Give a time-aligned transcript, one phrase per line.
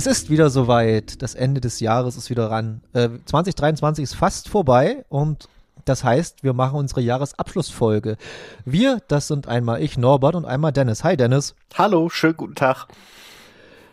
[0.00, 1.20] Es ist wieder soweit.
[1.20, 2.80] Das Ende des Jahres ist wieder ran.
[2.94, 5.46] Äh, 2023 ist fast vorbei und
[5.84, 8.16] das heißt, wir machen unsere Jahresabschlussfolge.
[8.64, 11.04] Wir, das sind einmal ich, Norbert, und einmal Dennis.
[11.04, 11.54] Hi, Dennis.
[11.76, 12.86] Hallo, schönen guten Tag.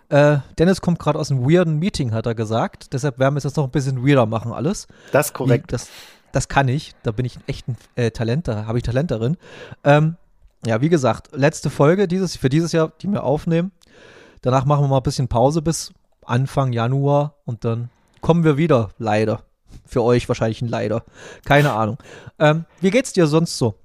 [0.07, 2.94] Äh, Dennis kommt gerade aus einem weirden Meeting, hat er gesagt.
[2.94, 4.88] Deshalb werden wir es jetzt noch ein bisschen weirder machen, alles.
[5.11, 5.73] Das ist korrekt.
[5.73, 5.89] Das,
[6.31, 6.94] das kann ich.
[7.03, 9.35] Da bin ich echt ein äh, Talent, da habe ich Talent darin.
[9.83, 10.16] Ähm,
[10.66, 13.73] ja, wie gesagt, letzte Folge dieses, für dieses Jahr, die wir aufnehmen.
[14.41, 15.93] Danach machen wir mal ein bisschen Pause bis
[16.25, 17.89] Anfang Januar und dann
[18.21, 19.43] kommen wir wieder, leider.
[19.85, 21.03] Für euch wahrscheinlich ein Leider.
[21.45, 21.97] Keine Ahnung.
[22.39, 23.75] Ähm, wie geht's dir sonst so?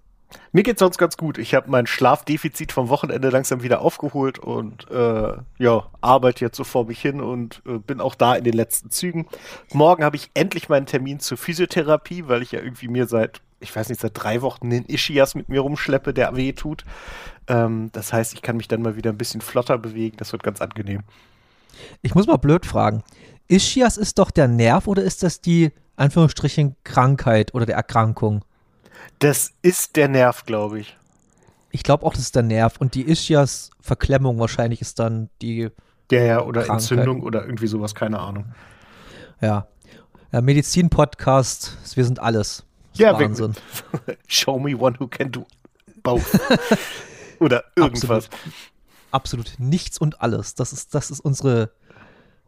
[0.53, 1.39] Mir geht's sonst ganz gut.
[1.39, 6.65] Ich habe mein Schlafdefizit vom Wochenende langsam wieder aufgeholt und äh, ja, arbeite jetzt so
[6.65, 9.27] vor mich hin und äh, bin auch da in den letzten Zügen.
[9.73, 13.75] Morgen habe ich endlich meinen Termin zur Physiotherapie, weil ich ja irgendwie mir seit, ich
[13.75, 16.85] weiß nicht, seit drei Wochen den Ischias mit mir rumschleppe, der weh tut.
[17.49, 20.17] Ähm, das heißt, ich kann mich dann mal wieder ein bisschen flotter bewegen.
[20.17, 21.03] Das wird ganz angenehm.
[22.03, 23.03] Ich muss mal blöd fragen.
[23.49, 28.45] Ischias ist doch der Nerv oder ist das die Anführungsstrichen Krankheit oder der Erkrankung?
[29.19, 30.97] Das ist der Nerv, glaube ich.
[31.71, 32.77] Ich glaube auch, das ist der Nerv.
[32.79, 35.71] Und die Ischias-Verklemmung wahrscheinlich ist dann die.
[36.11, 36.91] Der ja, oder Krankheit.
[36.91, 38.47] Entzündung oder irgendwie sowas, keine Ahnung.
[39.41, 39.67] Ja.
[40.31, 42.65] ja Medizin-Podcast, wir sind alles.
[42.95, 43.55] Ja, Wahnsinn.
[44.27, 45.47] Show me one who can do
[46.03, 46.25] both.
[47.43, 48.27] oder irgendwas.
[49.11, 50.55] Absolut, absolut, nichts und alles.
[50.55, 51.71] Das ist, das ist unsere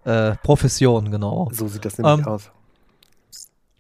[0.04, 1.48] äh, Profession, genau.
[1.52, 2.50] So sieht das nämlich ähm, aus.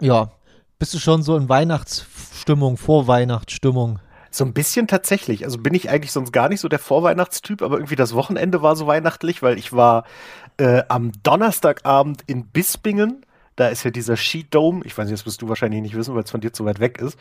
[0.00, 0.32] Ja.
[0.78, 4.00] Bist du schon so in Weihnachtsstimmung, Vorweihnachtsstimmung?
[4.30, 5.44] So ein bisschen tatsächlich.
[5.44, 8.74] Also bin ich eigentlich sonst gar nicht so der Vorweihnachtstyp, aber irgendwie das Wochenende war
[8.74, 10.04] so weihnachtlich, weil ich war
[10.56, 13.24] äh, am Donnerstagabend in Bispingen.
[13.54, 14.84] Da ist ja dieser Skidome.
[14.84, 16.80] Ich weiß nicht, das wirst du wahrscheinlich nicht wissen, weil es von dir zu weit
[16.80, 17.16] weg ist.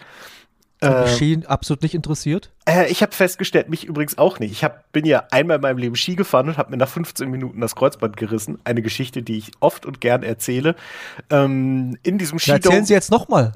[0.84, 2.52] Äh, Ski absolut nicht interessiert?
[2.66, 4.52] Äh, ich habe festgestellt, mich übrigens auch nicht.
[4.52, 7.30] Ich hab, bin ja einmal in meinem Leben Ski gefahren und habe mir nach 15
[7.30, 8.60] Minuten das Kreuzband gerissen.
[8.64, 10.76] Eine Geschichte, die ich oft und gern erzähle.
[11.30, 12.64] Ähm, in diesem Skidome.
[12.64, 13.54] Erzählen Sie jetzt nochmal.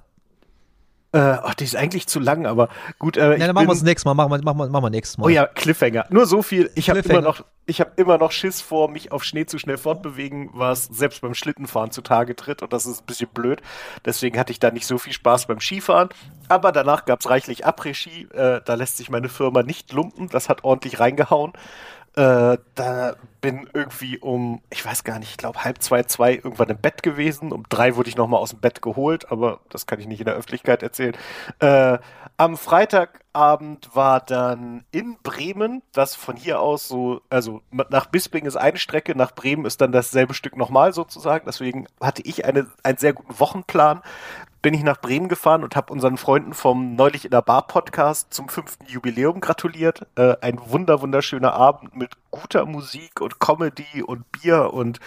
[1.17, 2.69] Äh, ach, die ist eigentlich zu lang, aber
[2.99, 3.17] gut.
[3.17, 4.13] Äh, ja, dann machen wir es nächstes Mal.
[4.13, 5.25] Machen wir, machen, wir, machen wir nächstes Mal.
[5.25, 6.05] Oh ja, Cliffhanger.
[6.09, 6.69] Nur so viel.
[6.75, 9.77] Ich habe immer noch, ich habe immer noch Schiss vor, mich auf Schnee zu schnell
[9.79, 13.63] fortbewegen, was selbst beim Schlittenfahren zutage tritt und das ist ein bisschen blöd.
[14.05, 16.09] Deswegen hatte ich da nicht so viel Spaß beim Skifahren.
[16.49, 18.27] Aber danach gab es reichlich Après-Ski.
[18.33, 20.29] Äh, da lässt sich meine Firma nicht lumpen.
[20.29, 21.53] Das hat ordentlich reingehauen.
[22.15, 26.69] Äh, da bin irgendwie um, ich weiß gar nicht, ich glaube halb zwei, zwei irgendwann
[26.69, 27.51] im Bett gewesen.
[27.51, 30.25] Um drei wurde ich nochmal aus dem Bett geholt, aber das kann ich nicht in
[30.25, 31.15] der Öffentlichkeit erzählen.
[31.59, 31.99] Äh,
[32.37, 38.57] am Freitagabend war dann in Bremen, das von hier aus so, also nach Bisping ist
[38.57, 41.45] eine Strecke, nach Bremen ist dann dasselbe Stück nochmal sozusagen.
[41.45, 44.01] Deswegen hatte ich eine, einen sehr guten Wochenplan
[44.61, 48.33] bin ich nach Bremen gefahren und habe unseren Freunden vom Neulich in der Bar Podcast
[48.33, 50.05] zum fünften Jubiläum gratuliert.
[50.15, 54.99] Äh, ein wunder, wunderschöner Abend mit guter Musik und Comedy und Bier und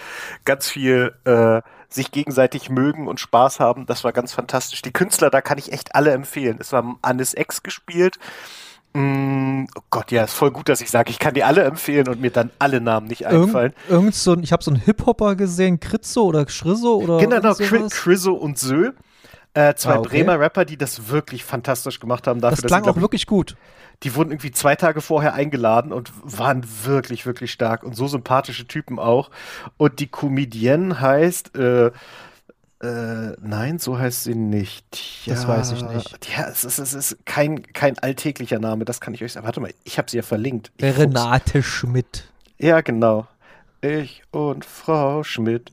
[0.45, 3.85] ganz viel äh, sich gegenseitig mögen und Spaß haben.
[3.85, 4.81] Das war ganz fantastisch.
[4.81, 6.57] Die Künstler, da kann ich echt alle empfehlen.
[6.59, 8.17] Es war Anis X gespielt.
[8.93, 12.09] Mm, oh Gott, ja, ist voll gut, dass ich sage, ich kann die alle empfehlen
[12.09, 13.73] und mir dann alle Namen nicht einfallen.
[13.87, 17.39] Irgend, irgend so ein, ich habe so einen Hip-Hopper gesehen, Kritzo oder Schrizzo oder Genau,
[17.53, 18.91] genau Krizzo und Sö.
[19.53, 20.23] Äh, zwei ah, okay.
[20.23, 22.39] Bremer Rapper, die das wirklich fantastisch gemacht haben.
[22.39, 23.57] Dafür, das klang dass sie, auch wirklich gut.
[24.03, 28.65] Die wurden irgendwie zwei Tage vorher eingeladen und waren wirklich, wirklich stark und so sympathische
[28.65, 29.29] Typen auch.
[29.77, 31.91] Und die Comedienne heißt, äh,
[32.81, 35.25] äh, nein, so heißt sie nicht.
[35.27, 36.29] Ja, das weiß ich nicht.
[36.35, 39.45] Ja, es ist, es ist kein, kein alltäglicher Name, das kann ich euch sagen.
[39.45, 40.71] Warte mal, ich habe sie ja verlinkt.
[40.77, 42.31] Ich Renate Schmidt.
[42.57, 43.27] Ja, genau.
[43.81, 45.71] Ich und Frau Schmidt.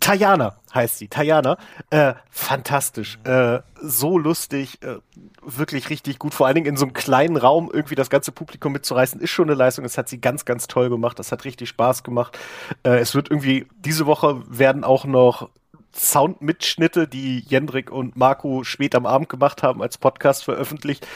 [0.00, 1.58] Tajana heißt sie, Tajana.
[1.90, 4.96] Äh, fantastisch, äh, so lustig, äh,
[5.42, 6.34] wirklich richtig gut.
[6.34, 9.48] Vor allen Dingen in so einem kleinen Raum irgendwie das ganze Publikum mitzureißen, ist schon
[9.48, 9.84] eine Leistung.
[9.84, 11.18] Das hat sie ganz, ganz toll gemacht.
[11.18, 12.38] Das hat richtig Spaß gemacht.
[12.82, 15.48] Äh, es wird irgendwie, diese Woche werden auch noch
[15.94, 21.06] Soundmitschnitte, die Jendrik und Marco spät am Abend gemacht haben, als Podcast veröffentlicht.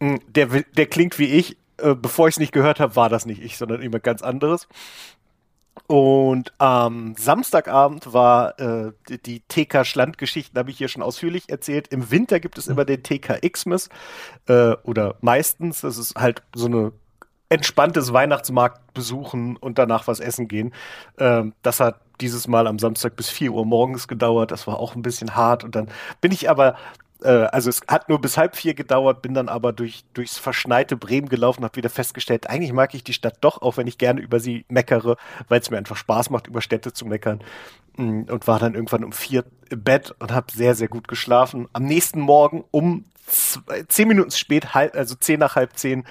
[0.00, 1.56] Mm, der, der klingt wie ich.
[1.78, 4.68] Äh, bevor ich es nicht gehört habe, war das nicht ich, sondern jemand ganz anderes.
[5.86, 8.92] Und am Samstagabend war äh,
[9.26, 11.88] die, TK Schlandgeschichten, habe ich hier schon ausführlich erzählt.
[11.88, 13.90] Im Winter gibt es immer den TK Xmas
[14.46, 15.82] äh, oder meistens.
[15.82, 16.92] Das ist halt so eine
[17.50, 20.72] entspanntes Weihnachtsmarkt besuchen und danach was essen gehen.
[21.18, 24.50] Ähm, das hat dieses Mal am Samstag bis 4 Uhr morgens gedauert.
[24.50, 25.64] Das war auch ein bisschen hart.
[25.64, 25.88] Und dann
[26.20, 26.76] bin ich aber
[27.22, 31.28] also es hat nur bis halb vier gedauert, bin dann aber durch, durchs verschneite Bremen
[31.28, 34.40] gelaufen, habe wieder festgestellt, eigentlich mag ich die Stadt doch, auch wenn ich gerne über
[34.40, 35.16] sie meckere,
[35.48, 37.42] weil es mir einfach Spaß macht, über Städte zu meckern.
[37.96, 41.68] Mm, und war dann irgendwann um vier im Bett und habe sehr, sehr gut geschlafen.
[41.72, 46.04] Am nächsten Morgen um zwei, zehn Minuten spät, halb, also zehn nach halb zehn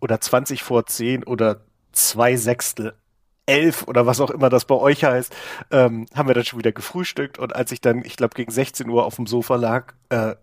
[0.00, 1.60] oder zwanzig vor zehn oder
[1.92, 2.94] zwei Sechstel
[3.52, 5.34] elf oder was auch immer das bei euch heißt,
[5.70, 8.88] ähm, haben wir dann schon wieder gefrühstückt und als ich dann, ich glaube, gegen 16
[8.88, 10.34] Uhr auf dem Sofa lag, äh,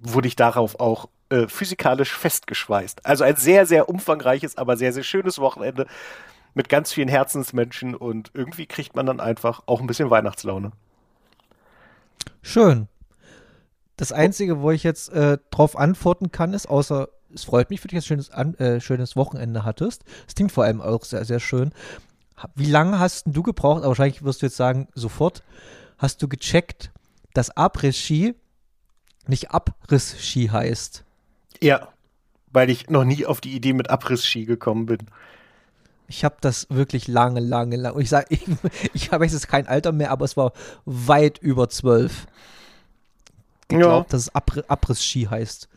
[0.00, 3.04] wurde ich darauf auch äh, physikalisch festgeschweißt.
[3.04, 5.86] Also ein sehr, sehr umfangreiches, aber sehr, sehr schönes Wochenende
[6.54, 10.72] mit ganz vielen Herzensmenschen und irgendwie kriegt man dann einfach auch ein bisschen Weihnachtslaune.
[12.42, 12.88] Schön.
[13.96, 17.88] Das Einzige, wo ich jetzt äh, drauf antworten kann, ist, außer es freut mich für
[17.88, 20.04] dich, dass du ein schönes, äh, schönes Wochenende hattest.
[20.28, 21.72] Es klingt vor allem auch sehr, sehr schön.
[22.54, 25.42] Wie lange hast du gebraucht, aber wahrscheinlich wirst du jetzt sagen, sofort,
[25.98, 26.90] hast du gecheckt,
[27.32, 28.34] dass Abriss-Ski
[29.26, 31.04] nicht Abriss-Ski heißt?
[31.60, 31.88] Ja,
[32.52, 34.98] weil ich noch nie auf die Idee mit Abriss-Ski gekommen bin.
[36.06, 37.94] Ich habe das wirklich lange, lange, lange.
[37.94, 38.42] Und ich sage, ich,
[38.92, 40.52] ich habe jetzt kein Alter mehr, aber es war
[40.84, 42.26] weit über zwölf.
[43.68, 44.12] Geglaubt, ja.
[44.12, 45.68] dass es Abri Abriss-Ski heißt.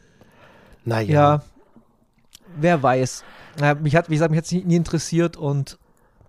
[0.83, 1.13] Naja.
[1.13, 1.44] Ja,
[2.57, 3.24] wer weiß.
[3.81, 5.80] Mich hat, wie gesagt, mich hat es nie, nie interessiert und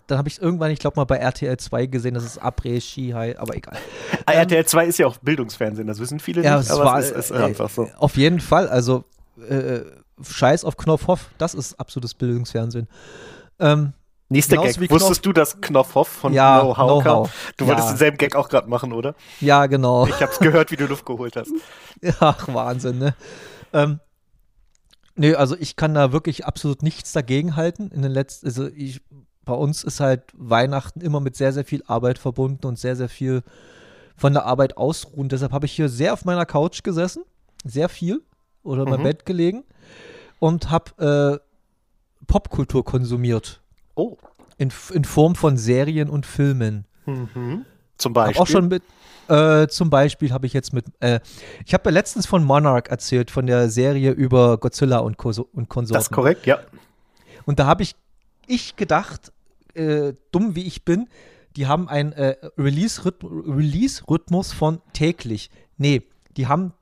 [0.09, 3.37] dann habe ich irgendwann, ich glaube mal bei RTL 2 gesehen, dass es Après-Ski heißt,
[3.37, 3.77] aber egal.
[4.25, 6.99] Ah, ähm, RTL 2 ist ja auch Bildungsfernsehen, das wissen viele ja, nicht, aber war,
[6.99, 7.89] es ist, ist äh, einfach so.
[7.97, 9.03] Auf jeden Fall, also
[9.47, 9.81] äh,
[10.21, 12.87] Scheiß auf Knopfhoff, das ist absolutes Bildungsfernsehen.
[13.59, 13.93] Ähm,
[14.31, 14.91] Nächster Gag.
[14.91, 17.29] Wusstest du, dass Knopfhoff von ja, Know-How know kam?
[17.57, 17.69] Du ja.
[17.69, 19.15] wolltest denselben Gag auch gerade machen, oder?
[19.41, 20.05] Ja, genau.
[20.05, 21.51] Ich habe es gehört, wie du Luft geholt hast.
[22.19, 23.15] Ach, Wahnsinn, ne?
[23.73, 23.99] Ähm,
[25.15, 27.89] nee, also ich kann da wirklich absolut nichts dagegen halten.
[27.89, 29.01] In den letzten, also ich,
[29.45, 33.09] bei uns ist halt Weihnachten immer mit sehr, sehr viel Arbeit verbunden und sehr, sehr
[33.09, 33.43] viel
[34.15, 35.29] von der Arbeit ausruhen.
[35.29, 37.23] Deshalb habe ich hier sehr auf meiner Couch gesessen,
[37.63, 38.21] sehr viel,
[38.63, 39.05] oder in meinem mhm.
[39.05, 39.63] Bett gelegen
[40.39, 43.61] und habe äh, Popkultur konsumiert.
[43.95, 44.17] Oh.
[44.57, 46.85] In, in Form von Serien und Filmen.
[47.05, 47.65] Mhm.
[47.97, 48.35] Zum Beispiel.
[48.35, 48.83] Hab auch schon mit,
[49.27, 51.19] äh, zum Beispiel habe ich jetzt mit, äh,
[51.65, 55.69] ich habe ja letztens von Monarch erzählt, von der Serie über Godzilla und, Ko und
[55.69, 55.93] Konsorten.
[55.93, 56.59] Das ist korrekt, ja.
[57.45, 57.95] Und da habe ich,
[58.49, 59.31] ich gedacht,
[59.73, 61.07] äh, dumm wie ich bin,
[61.55, 65.49] die haben einen äh, Release-Rhythmus von täglich.
[65.77, 66.03] Nee,
[66.37, 66.73] die haben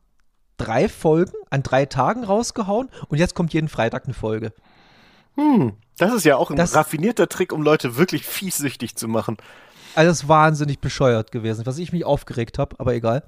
[0.58, 4.54] drei Folgen an drei Tagen rausgehauen und jetzt kommt jeden Freitag eine Folge.
[5.36, 9.38] Hm, das ist ja auch ein das, raffinierter Trick, um Leute wirklich fiessüchtig zu machen.
[9.96, 13.24] Also das ist wahnsinnig bescheuert gewesen, was ich mich aufgeregt habe, aber egal.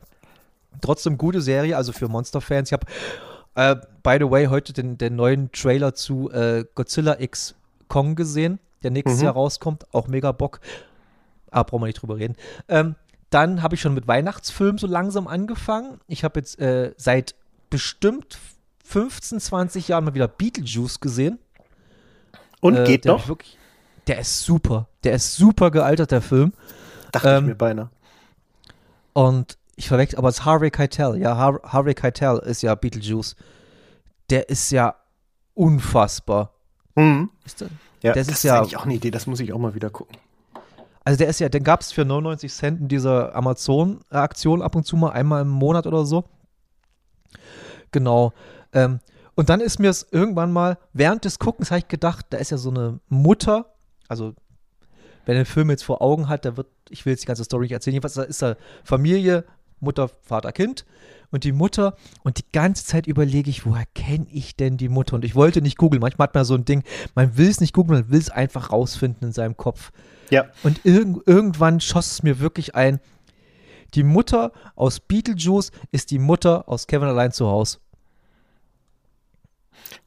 [0.82, 2.70] Trotzdem gute Serie, also für Monster-Fans.
[2.70, 2.86] Ich habe,
[3.56, 7.56] äh, by the way, heute den, den neuen Trailer zu äh, Godzilla X
[7.90, 9.26] Kong gesehen, der nächstes mhm.
[9.26, 9.94] Jahr rauskommt.
[9.94, 10.62] Auch mega Bock.
[11.52, 12.36] Ah, brauchen wir nicht drüber reden.
[12.70, 12.96] Ähm,
[13.30, 16.00] dann habe ich schon mit Weihnachtsfilmen so langsam angefangen.
[16.08, 17.36] Ich habe jetzt äh, seit
[17.70, 18.40] bestimmt
[18.86, 21.40] 15, 20 Jahren mal wieder Beetlejuice gesehen.
[22.62, 23.28] Und äh, geht noch?
[23.28, 23.58] Wirklich,
[24.08, 24.88] der ist super.
[25.04, 26.54] Der ist super gealtert, der Film.
[27.12, 27.90] Dachte ähm, ich mir beinahe.
[29.14, 31.18] Und ich verwechsel, aber es ist Harvey Keitel.
[31.18, 33.36] Ja, Har Harvey Keitel ist ja Beetlejuice.
[34.30, 34.96] Der ist ja
[35.54, 36.54] unfassbar.
[37.00, 37.30] Mhm.
[37.46, 37.70] Ist der,
[38.02, 39.90] ja, das, das ist ja eigentlich auch eine Idee, das muss ich auch mal wieder
[39.90, 40.18] gucken.
[41.04, 44.86] Also der ist ja, den gab es für 99 Cent in dieser Amazon-Aktion ab und
[44.86, 46.26] zu mal, einmal im Monat oder so.
[47.92, 48.34] Genau.
[48.74, 49.00] Ähm,
[49.36, 52.52] und dann ist mir es irgendwann mal, während des Guckens habe ich gedacht, da ist
[52.52, 53.74] ja so eine Mutter,
[54.08, 54.34] also
[55.26, 57.64] wer den Film jetzt vor Augen hat, da wird, ich will jetzt die ganze Story
[57.64, 59.46] nicht erzählen, jedenfalls da ist da Familie,
[59.80, 60.86] Mutter, Vater, Kind
[61.32, 65.16] und die Mutter und die ganze Zeit überlege ich, woher kenne ich denn die Mutter?
[65.16, 66.02] Und ich wollte nicht googeln.
[66.02, 66.84] Manchmal hat man so ein Ding,
[67.16, 69.92] man will es nicht googeln, man will es einfach rausfinden in seinem Kopf.
[70.30, 70.46] Ja.
[70.64, 73.00] Und irg irgendwann schoss es mir wirklich ein,
[73.96, 77.80] die Mutter aus Beetlejuice ist die Mutter aus Kevin allein zu Hause.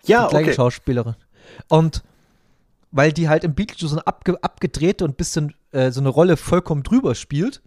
[0.05, 0.57] Ja, die gleiche okay.
[0.57, 1.17] Schauspielerin.
[1.69, 2.03] Und
[2.93, 6.37] weil die halt im Beetlejuice so eine abge abgedrehte und bisschen äh, so eine Rolle
[6.37, 7.63] vollkommen drüber spielt,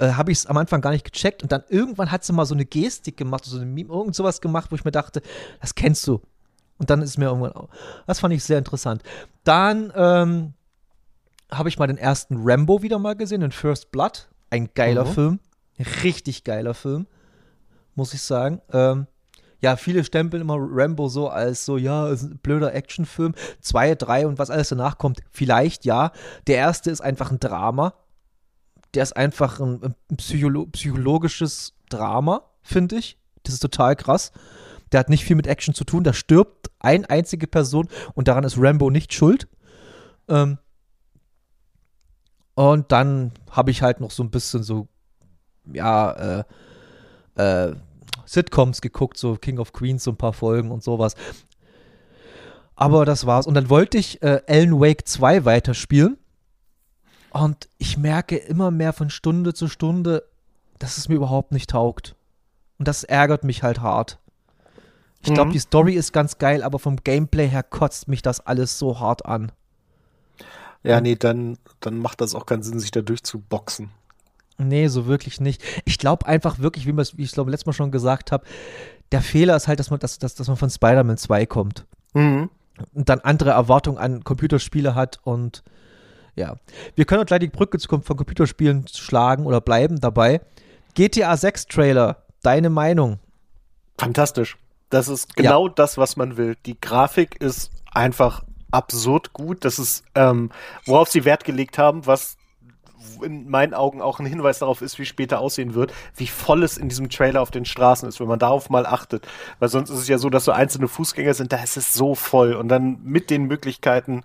[0.00, 1.42] äh, habe ich es am Anfang gar nicht gecheckt.
[1.42, 4.40] Und dann irgendwann hat sie mal so eine Gestik gemacht, so eine Meme, irgend sowas
[4.40, 5.22] gemacht, wo ich mir dachte,
[5.60, 6.20] das kennst du.
[6.78, 7.68] Und dann ist mir irgendwann,
[8.06, 9.02] das fand ich sehr interessant.
[9.44, 10.54] Dann ähm,
[11.50, 14.28] habe ich mal den ersten Rambo wieder mal gesehen, den First Blood.
[14.48, 15.12] Ein geiler mhm.
[15.12, 15.40] Film.
[16.02, 17.06] Richtig geiler Film,
[17.94, 18.60] muss ich sagen.
[18.72, 19.06] Ähm,
[19.60, 23.34] ja, viele stempeln immer Rambo so als so, ja, ist ein blöder Actionfilm.
[23.60, 26.12] Zwei, drei und was alles danach kommt, vielleicht ja.
[26.46, 27.94] Der erste ist einfach ein Drama.
[28.94, 33.18] Der ist einfach ein, ein Psycholo psychologisches Drama, finde ich.
[33.42, 34.32] Das ist total krass.
[34.92, 36.04] Der hat nicht viel mit Action zu tun.
[36.04, 39.48] Da stirbt eine einzige Person und daran ist Rambo nicht schuld.
[40.28, 40.58] Ähm,
[42.54, 44.88] und dann habe ich halt noch so ein bisschen so,
[45.72, 46.44] ja, äh,
[47.36, 47.74] äh,
[48.26, 51.14] Sitcoms geguckt, so King of Queens, so ein paar Folgen und sowas.
[52.76, 53.46] Aber das war's.
[53.46, 56.16] Und dann wollte ich äh, Alan Wake 2 weiterspielen.
[57.32, 60.24] Und ich merke immer mehr von Stunde zu Stunde,
[60.78, 62.16] dass es mir überhaupt nicht taugt.
[62.78, 64.18] Und das ärgert mich halt hart.
[65.22, 65.52] Ich glaube, mhm.
[65.52, 69.26] die Story ist ganz geil, aber vom Gameplay her kotzt mich das alles so hart
[69.26, 69.52] an.
[70.82, 73.90] Ja, nee, dann, dann macht das auch keinen Sinn, sich da durchzuboxen.
[74.56, 75.62] Nee, so wirklich nicht.
[75.84, 78.44] Ich glaube einfach wirklich, wie, wie ich glaube letztes Mal schon gesagt habe,
[79.12, 81.86] der Fehler ist halt, dass man, dass, dass, dass man von Spider-Man 2 kommt.
[82.14, 82.48] Mhm.
[82.94, 85.62] Und dann andere Erwartungen an Computerspiele hat und
[86.34, 86.56] ja.
[86.94, 90.40] Wir können auch gleich die Brücke von Computerspielen schlagen oder bleiben dabei.
[90.94, 93.18] GTA 6 Trailer, deine Meinung?
[93.98, 94.56] Fantastisch.
[94.88, 95.72] Das ist genau ja.
[95.74, 96.56] das, was man will.
[96.66, 99.64] Die Grafik ist einfach absurd gut.
[99.64, 100.50] Das ist, ähm,
[100.84, 102.36] worauf sie Wert gelegt haben, was
[103.22, 106.78] in meinen Augen auch ein Hinweis darauf ist, wie später aussehen wird, wie voll es
[106.78, 109.26] in diesem Trailer auf den Straßen ist, wenn man darauf mal achtet.
[109.58, 112.14] Weil sonst ist es ja so, dass so einzelne Fußgänger sind, da ist es so
[112.14, 112.54] voll.
[112.54, 114.22] Und dann mit den Möglichkeiten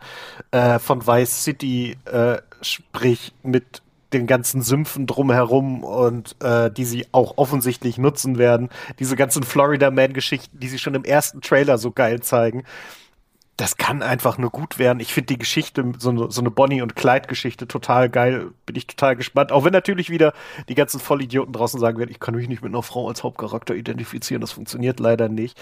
[0.51, 3.81] äh, von Vice City, äh, sprich mit
[4.13, 8.69] den ganzen Sümpfen drumherum und äh, die sie auch offensichtlich nutzen werden.
[8.99, 12.63] Diese ganzen Florida Man-Geschichten, die sie schon im ersten Trailer so geil zeigen
[13.57, 14.99] das kann einfach nur gut werden.
[14.99, 18.51] Ich finde die Geschichte, so eine, so eine Bonnie- und Clyde-Geschichte total geil.
[18.65, 19.53] Bin ich total gespannt.
[19.53, 20.33] Auch wenn natürlich wieder
[20.67, 23.73] die ganzen Vollidioten draußen sagen werden, ich kann mich nicht mit einer Frau als Hauptcharakter
[23.73, 24.41] identifizieren.
[24.41, 25.57] Das funktioniert leider nicht.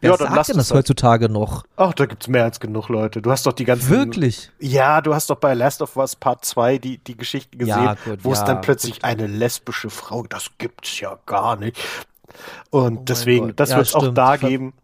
[0.00, 1.64] Wer ja, dann sagt denn das heutzutage noch?
[1.76, 3.22] Ach, da gibt's mehr als genug Leute.
[3.22, 3.88] Du hast doch die ganzen.
[3.88, 4.50] Wirklich?
[4.58, 7.94] Ja, du hast doch bei Last of Us Part 2 die, die Geschichten gesehen, ja,
[7.94, 9.04] gut, wo ja, es dann plötzlich gut.
[9.04, 11.78] eine lesbische Frau, das gibt's ja gar nicht.
[12.68, 14.74] Und oh deswegen, das ja, wird es auch da geben.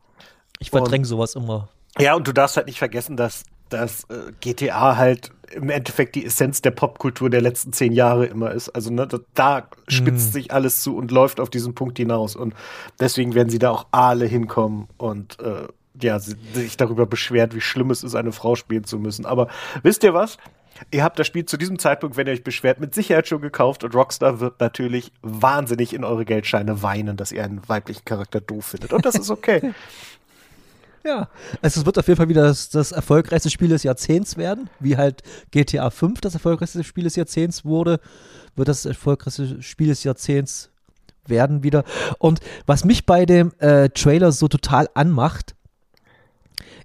[0.61, 1.68] Ich verdränge sowas immer.
[1.98, 6.24] Ja, und du darfst halt nicht vergessen, dass, dass äh, GTA halt im Endeffekt die
[6.24, 8.70] Essenz der Popkultur der letzten zehn Jahre immer ist.
[8.70, 10.32] Also ne, da, da spitzt mm.
[10.32, 12.34] sich alles zu und läuft auf diesen Punkt hinaus.
[12.34, 12.54] Und
[12.98, 15.68] deswegen werden sie da auch alle hinkommen und äh,
[16.00, 19.26] ja, sich darüber beschwert, wie schlimm es ist, eine Frau spielen zu müssen.
[19.26, 19.48] Aber
[19.82, 20.38] wisst ihr was?
[20.90, 23.84] Ihr habt das Spiel zu diesem Zeitpunkt, wenn ihr euch beschwert, mit Sicherheit schon gekauft
[23.84, 28.66] und Rockstar wird natürlich wahnsinnig in eure Geldscheine weinen, dass ihr einen weiblichen Charakter doof
[28.66, 28.92] findet.
[28.92, 29.72] Und das ist okay.
[31.06, 31.28] Ja,
[31.61, 34.96] also es wird auf jeden Fall wieder das, das erfolgreichste Spiel des Jahrzehnts werden, wie
[34.96, 38.00] halt GTA 5 das erfolgreichste Spiel des Jahrzehnts wurde,
[38.56, 40.70] wird das erfolgreichste Spiel des Jahrzehnts
[41.26, 41.84] werden wieder.
[42.18, 45.54] Und was mich bei dem äh, Trailer so total anmacht,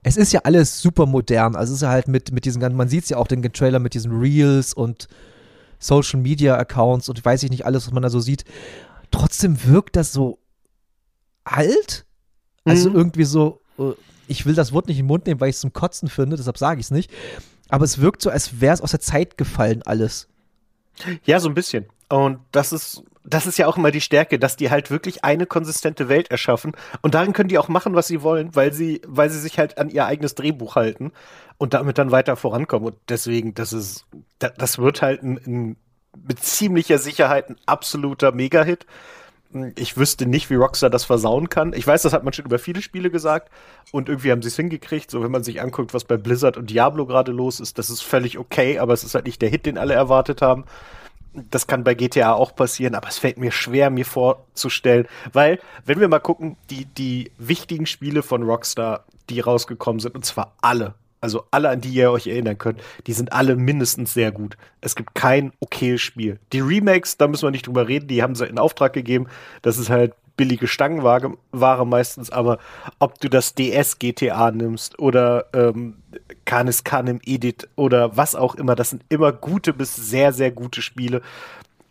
[0.03, 1.55] es ist ja alles super modern.
[1.55, 3.41] Also es ist ja halt mit, mit diesen ganzen, man sieht es ja auch den
[3.41, 5.07] Trailer mit diesen Reels und
[5.79, 8.43] Social Media Accounts und weiß ich nicht alles, was man da so sieht.
[9.11, 10.39] Trotzdem wirkt das so
[11.43, 12.05] alt.
[12.65, 12.95] Also mhm.
[12.95, 13.93] irgendwie so, äh,
[14.29, 16.37] ich will das Wort nicht in den Mund nehmen, weil ich es zum Kotzen finde,
[16.37, 17.11] deshalb sage ich es nicht.
[17.69, 20.27] Aber es wirkt so, als wäre es aus der Zeit gefallen, alles.
[21.23, 21.85] Ja, so ein bisschen.
[22.09, 25.45] Und das ist, das ist ja auch immer die Stärke, dass die halt wirklich eine
[25.45, 26.73] konsistente Welt erschaffen.
[27.01, 29.77] Und darin können die auch machen, was sie wollen, weil sie, weil sie sich halt
[29.77, 31.11] an ihr eigenes Drehbuch halten
[31.57, 32.87] und damit dann weiter vorankommen.
[32.87, 34.05] Und deswegen, das ist,
[34.39, 35.77] das wird halt ein, ein
[36.27, 38.85] mit ziemlicher Sicherheit ein absoluter Mega-Hit
[39.75, 41.73] ich wüsste nicht, wie Rockstar das versauen kann.
[41.73, 43.49] Ich weiß, das hat man schon über viele Spiele gesagt
[43.91, 45.09] und irgendwie haben sie es hingekriegt.
[45.09, 48.01] So, wenn man sich anguckt, was bei Blizzard und Diablo gerade los ist, das ist
[48.01, 50.65] völlig okay, aber es ist halt nicht der Hit, den alle erwartet haben.
[51.33, 55.99] Das kann bei GTA auch passieren, aber es fällt mir schwer, mir vorzustellen, weil, wenn
[55.99, 60.95] wir mal gucken, die, die wichtigen Spiele von Rockstar, die rausgekommen sind, und zwar alle,
[61.21, 64.57] also alle, an die ihr euch erinnern könnt, die sind alle mindestens sehr gut.
[64.81, 66.39] Es gibt kein okayes Spiel.
[66.53, 69.27] Die Remakes, da müssen wir nicht drüber reden, die haben sie in Auftrag gegeben.
[69.61, 72.59] Das ist halt billige Stangenware Ware meistens, aber
[72.99, 75.97] ob du das DS GTA nimmst oder ähm,
[76.45, 80.81] Canis Canem Edit oder was auch immer, das sind immer gute bis sehr, sehr gute
[80.81, 81.21] Spiele.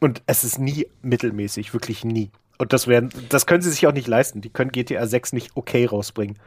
[0.00, 2.30] Und es ist nie mittelmäßig, wirklich nie.
[2.56, 4.40] Und das werden, das können sie sich auch nicht leisten.
[4.40, 6.38] Die können GTA 6 nicht okay rausbringen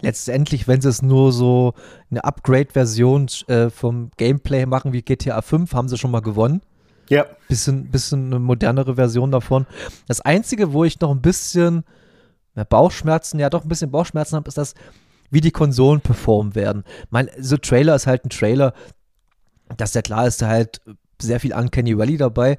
[0.00, 1.74] letztendlich, wenn sie es nur so
[2.10, 6.62] eine Upgrade-Version äh, vom Gameplay machen wie GTA 5, haben sie schon mal gewonnen.
[7.08, 7.26] Ja.
[7.48, 9.66] Bisschen, bisschen eine modernere Version davon.
[10.06, 11.84] Das Einzige, wo ich noch ein bisschen
[12.68, 14.74] Bauchschmerzen, ja doch ein bisschen Bauchschmerzen habe, ist das,
[15.30, 16.84] wie die Konsolen performen werden.
[17.10, 18.74] Mein, so Trailer ist halt ein Trailer,
[19.76, 20.80] dass der klar ist, da halt
[21.20, 22.58] sehr viel Uncanny Valley dabei.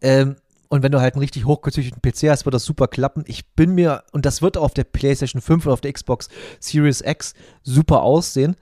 [0.00, 0.36] Ähm,
[0.68, 3.24] und wenn du halt einen richtig hochgezüchteten PC hast, wird das super klappen.
[3.26, 6.28] Ich bin mir, und das wird auf der PlayStation 5 oder auf der Xbox
[6.60, 8.56] Series X super aussehen.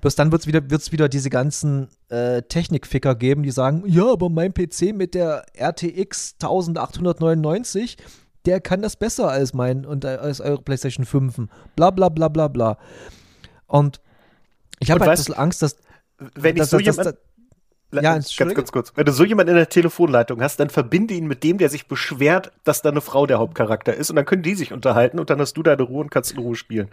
[0.00, 4.10] Bloß dann wird es wieder, wird's wieder diese ganzen äh, Technikficker geben, die sagen, ja,
[4.10, 7.96] aber mein PC mit der RTX 1899,
[8.44, 11.48] der kann das besser als mein und äh, als eure PlayStation 5.
[11.76, 12.78] Bla bla bla bla bla.
[13.66, 14.00] Und
[14.78, 15.76] ich habe halt ein bisschen Angst, dass
[16.34, 17.16] wenn ich so dass, jemand,
[18.02, 18.92] ja, ganz, ganz kurz.
[18.94, 21.86] Wenn du so jemanden in der Telefonleitung hast, dann verbinde ihn mit dem, der sich
[21.86, 25.40] beschwert, dass deine Frau der Hauptcharakter ist und dann können die sich unterhalten und dann
[25.40, 26.88] hast du deine Ruhe und kannst in Ruhe spielen.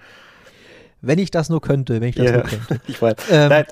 [1.01, 2.33] Wenn ich das nur könnte, wenn ich das yeah.
[2.37, 2.81] nur könnte.
[2.87, 3.15] ich weiß.
[3.31, 3.65] Ähm, Nein.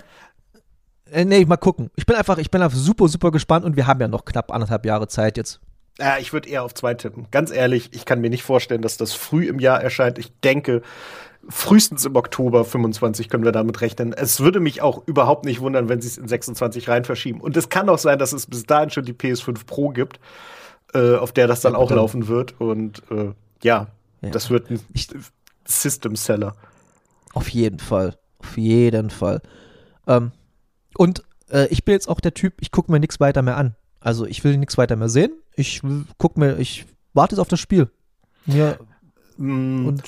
[1.11, 1.89] Äh, nee, mal gucken.
[1.95, 4.51] Ich bin einfach, ich bin einfach super, super gespannt und wir haben ja noch knapp
[4.51, 5.59] anderthalb Jahre Zeit jetzt.
[5.99, 7.27] Ja, ich würde eher auf zwei tippen.
[7.29, 10.17] Ganz ehrlich, ich kann mir nicht vorstellen, dass das früh im Jahr erscheint.
[10.17, 10.81] Ich denke,
[11.49, 14.13] frühestens im Oktober 25 können wir damit rechnen.
[14.13, 17.41] Es würde mich auch überhaupt nicht wundern, wenn sie es in 26 rein verschieben.
[17.41, 20.19] Und es kann auch sein, dass es bis dahin schon die PS5 Pro gibt,
[20.93, 22.59] äh, auf der das dann ja, auch laufen wird.
[22.59, 23.87] Und äh, ja,
[24.21, 24.79] ja, das wird ein
[25.65, 26.55] System Seller.
[27.33, 28.15] Auf jeden Fall.
[28.39, 29.41] Auf jeden Fall.
[30.07, 30.31] Ähm,
[30.97, 33.75] und äh, ich bin jetzt auch der Typ, ich gucke mir nichts weiter mehr an.
[33.99, 35.33] Also ich will nichts weiter mehr sehen.
[35.55, 35.81] Ich
[36.17, 37.89] gucke mir, ich warte jetzt auf das Spiel.
[38.45, 38.79] Mir
[39.37, 39.85] mm.
[39.85, 40.03] und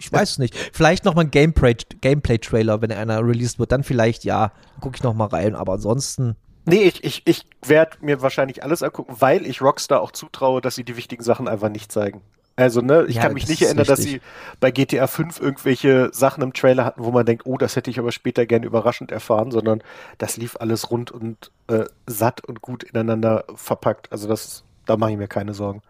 [0.00, 0.56] ich weiß es nicht.
[0.72, 3.70] Vielleicht noch mal ein Gameplay-Trailer, Gameplay wenn einer released wird.
[3.70, 5.54] Dann vielleicht, ja, gucke ich noch mal rein.
[5.54, 6.36] Aber ansonsten.
[6.64, 10.74] Nee, ich, ich, ich werde mir wahrscheinlich alles angucken, weil ich Rockstar auch zutraue, dass
[10.74, 12.22] sie die wichtigen Sachen einfach nicht zeigen.
[12.56, 14.20] Also, ne, ich ja, kann mich nicht erinnern, dass sie
[14.58, 17.98] bei GTA 5 irgendwelche Sachen im Trailer hatten, wo man denkt, oh, das hätte ich
[17.98, 19.82] aber später gerne überraschend erfahren, sondern
[20.18, 24.12] das lief alles rund und äh, satt und gut ineinander verpackt.
[24.12, 25.82] Also, das, da mache ich mir keine Sorgen.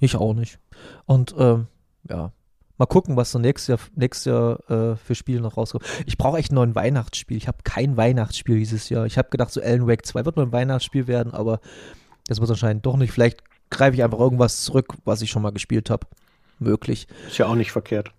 [0.00, 0.58] Ich auch nicht.
[1.06, 1.66] Und ähm,
[2.08, 2.32] ja,
[2.78, 5.84] mal gucken, was so nächstes Jahr, nächstes Jahr äh, für Spiele noch rauskommt.
[6.06, 7.36] Ich brauche echt ein neues Weihnachtsspiel.
[7.36, 9.06] Ich habe kein Weihnachtsspiel dieses Jahr.
[9.06, 11.60] Ich habe gedacht, so Alan Wake 2 wird mal ein Weihnachtsspiel werden, aber
[12.26, 13.12] das wird anscheinend doch nicht.
[13.12, 16.06] Vielleicht greife ich einfach irgendwas zurück, was ich schon mal gespielt habe.
[16.58, 17.06] Möglich.
[17.26, 18.12] Ist ja auch nicht verkehrt.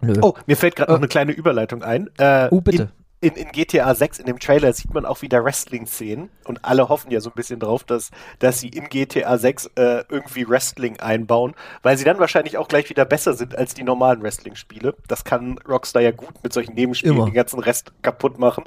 [0.00, 0.14] Nö.
[0.22, 2.08] Oh, mir fällt gerade äh, noch eine kleine Überleitung ein.
[2.16, 2.90] Äh, oh, bitte.
[3.22, 7.10] In, in, GTA 6, in dem Trailer, sieht man auch wieder Wrestling-Szenen und alle hoffen
[7.10, 11.54] ja so ein bisschen drauf, dass, dass sie in GTA 6 äh, irgendwie Wrestling einbauen,
[11.82, 14.94] weil sie dann wahrscheinlich auch gleich wieder besser sind als die normalen Wrestling-Spiele.
[15.06, 17.26] Das kann Rockstar ja gut mit solchen Nebenspielen Immer.
[17.26, 18.64] den ganzen Rest kaputt machen.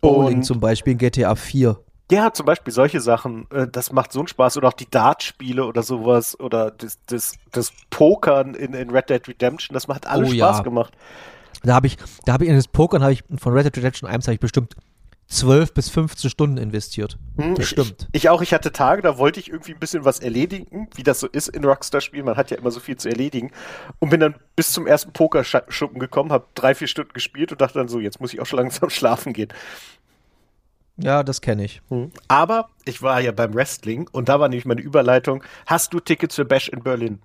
[0.00, 1.78] Bowling und zum Beispiel in GTA 4.
[2.10, 4.56] Ja, zum Beispiel solche Sachen, äh, das macht so einen Spaß.
[4.56, 6.38] Oder auch die Dart-Spiele oder sowas.
[6.38, 10.58] Oder das, das, das Pokern in, in Red Dead Redemption, das macht alles oh, Spaß
[10.58, 10.62] ja.
[10.62, 10.92] gemacht.
[11.64, 14.08] Da habe ich, da habe ich in das Pokern habe ich von Red Dead Redemption
[14.08, 14.76] 1 habe ich bestimmt
[15.28, 17.18] 12 bis 15 Stunden investiert.
[17.38, 18.08] Hm, bestimmt.
[18.12, 21.02] Ich, ich, auch, ich hatte Tage, da wollte ich irgendwie ein bisschen was erledigen, wie
[21.02, 22.26] das so ist in Rockstar-Spielen.
[22.26, 23.50] Man hat ja immer so viel zu erledigen.
[23.98, 27.78] Und bin dann bis zum ersten Pokerschuppen gekommen, habe drei, vier Stunden gespielt und dachte
[27.78, 29.48] dann so, jetzt muss ich auch schon langsam schlafen gehen.
[30.96, 31.80] Ja, das kenne ich.
[31.88, 32.12] Hm.
[32.28, 35.42] Aber ich war ja beim Wrestling und da war nämlich meine Überleitung.
[35.66, 37.20] Hast du Tickets für Bash in Berlin?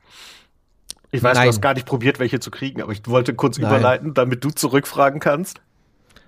[1.11, 1.43] Ich weiß, Nein.
[1.45, 3.69] du hast gar nicht probiert, welche zu kriegen, aber ich wollte kurz Nein.
[3.69, 5.61] überleiten, damit du zurückfragen kannst.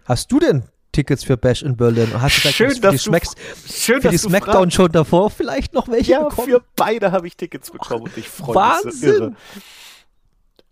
[0.05, 2.09] Hast du denn Tickets für Bash in Berlin?
[2.19, 3.35] Hast du schön, dass die, Smacks,
[3.69, 6.49] schön, für die Smackdown schon davor vielleicht noch welche ja, bekommen?
[6.49, 9.35] Für beide habe ich Tickets bekommen und ich freue mich so irre.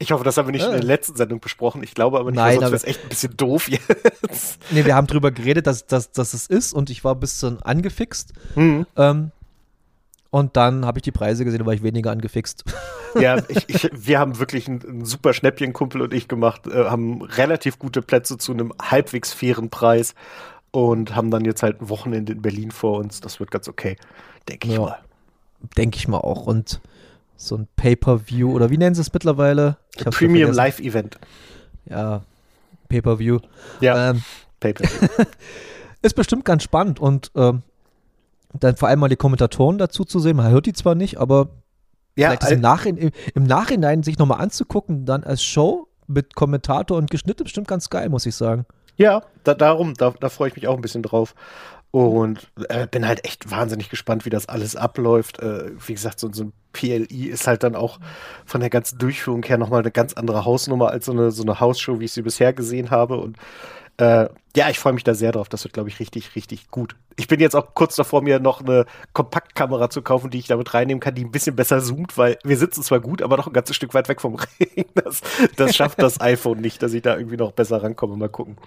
[0.02, 0.70] Ich hoffe, das haben wir nicht ja.
[0.70, 1.84] in der letzten Sendung besprochen.
[1.84, 4.58] Ich glaube aber nicht, Nein, sonst wäre es echt ein bisschen doof jetzt.
[4.72, 7.62] Nee, wir haben drüber geredet, dass, dass, dass es ist und ich war ein bisschen
[7.62, 8.32] angefixt.
[8.56, 8.88] Mhm.
[8.96, 9.32] Ähm,
[10.32, 12.64] und dann habe ich die Preise gesehen, da war ich weniger angefixt.
[13.20, 16.86] Ja, ich, ich, wir haben wirklich ein, ein super Schnäppchen, Kumpel und ich gemacht, äh,
[16.86, 20.14] haben relativ gute Plätze zu einem halbwegs fairen Preis
[20.70, 23.20] und haben dann jetzt halt ein Wochenende in Berlin vor uns.
[23.20, 23.98] Das wird ganz okay,
[24.48, 25.00] denke ich ja, mal.
[25.76, 26.46] Denke ich mal auch.
[26.46, 26.82] Und
[27.36, 29.78] so ein Pay-Per-View oder wie nennen sie es mittlerweile?
[29.98, 31.18] Premium Live-Event.
[31.86, 32.22] Ja,
[32.90, 33.40] Pay-Per-View.
[33.82, 34.24] Ja, ähm,
[34.60, 35.26] Pay-Per-View.
[36.02, 37.64] ist bestimmt ganz spannend und ähm,
[38.54, 40.38] dann vor allem mal die Kommentatoren dazu zu sehen.
[40.38, 41.50] Man hört die zwar nicht, aber
[42.16, 47.12] ja, vielleicht im, Nachhinein, im Nachhinein sich nochmal anzugucken, dann als Show mit Kommentator und
[47.12, 48.66] Geschnitt, bestimmt ganz geil, muss ich sagen.
[48.98, 51.36] Ja, da, darum, da, da freue ich mich auch ein bisschen drauf.
[51.92, 55.40] Und äh, bin halt echt wahnsinnig gespannt, wie das alles abläuft.
[55.40, 58.00] Äh, wie gesagt, so, so, ein PLI ist halt dann auch
[58.46, 61.60] von der ganzen Durchführung her nochmal eine ganz andere Hausnummer als so eine, so eine
[61.60, 63.18] Hausshow, wie ich sie bisher gesehen habe.
[63.18, 63.38] Und
[64.00, 65.50] äh, ja, ich freue mich da sehr drauf.
[65.50, 66.96] Das wird, glaube ich, richtig, richtig gut.
[67.18, 70.74] Ich bin jetzt auch kurz davor, mir noch eine Kompaktkamera zu kaufen, die ich damit
[70.74, 73.54] reinnehmen kann, die ein bisschen besser zoomt, weil wir sitzen zwar gut, aber noch ein
[73.54, 74.86] ganzes Stück weit weg vom Ring.
[74.96, 75.22] Das,
[75.58, 78.16] das schafft das iPhone nicht, dass ich da irgendwie noch besser rankomme.
[78.16, 78.58] Mal gucken.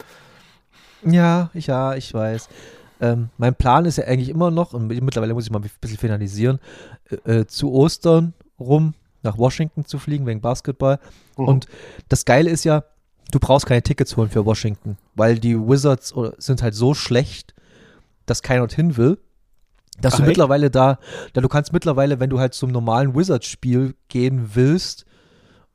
[1.02, 2.50] Ja, ja, ich weiß.
[3.00, 5.98] Ähm, mein Plan ist ja eigentlich immer noch, und mittlerweile muss ich mal ein bisschen
[5.98, 6.60] finalisieren,
[7.24, 8.92] äh, äh, zu Ostern rum
[9.22, 10.98] nach Washington zu fliegen wegen Basketball.
[11.38, 11.48] Mhm.
[11.48, 11.66] Und
[12.08, 12.84] das Geile ist ja,
[13.32, 17.54] du brauchst keine Tickets holen für Washington, weil die Wizards sind halt so schlecht,
[18.26, 19.18] dass keiner dorthin will.
[20.00, 20.28] Dass Ach, du echt?
[20.28, 20.98] mittlerweile da,
[21.32, 25.04] da, du kannst mittlerweile, wenn du halt zum normalen Wizards-Spiel gehen willst,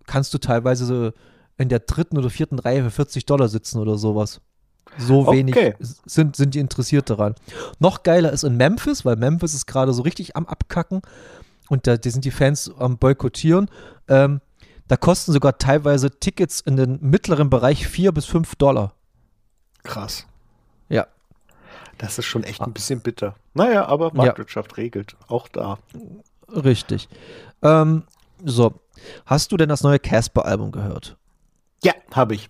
[0.05, 1.11] kannst du teilweise so
[1.57, 4.41] in der dritten oder vierten Reihe für 40 Dollar sitzen oder sowas.
[4.97, 5.75] So wenig okay.
[5.79, 7.35] sind, sind die interessiert daran.
[7.79, 11.01] Noch geiler ist in Memphis, weil Memphis ist gerade so richtig am Abkacken
[11.69, 13.69] und da die sind die Fans am Boykottieren.
[14.07, 14.41] Ähm,
[14.87, 18.93] da kosten sogar teilweise Tickets in den mittleren Bereich 4 bis 5 Dollar.
[19.83, 20.25] Krass.
[20.89, 21.07] Ja.
[21.97, 23.35] Das ist schon echt ein bisschen bitter.
[23.53, 24.83] Naja, aber Marktwirtschaft ja.
[24.83, 25.15] regelt.
[25.27, 25.79] Auch da.
[26.49, 27.09] Richtig.
[27.61, 28.03] Ähm,
[28.43, 28.73] so.
[29.25, 31.17] Hast du denn das neue Casper-Album gehört?
[31.83, 32.49] Ja, habe ich.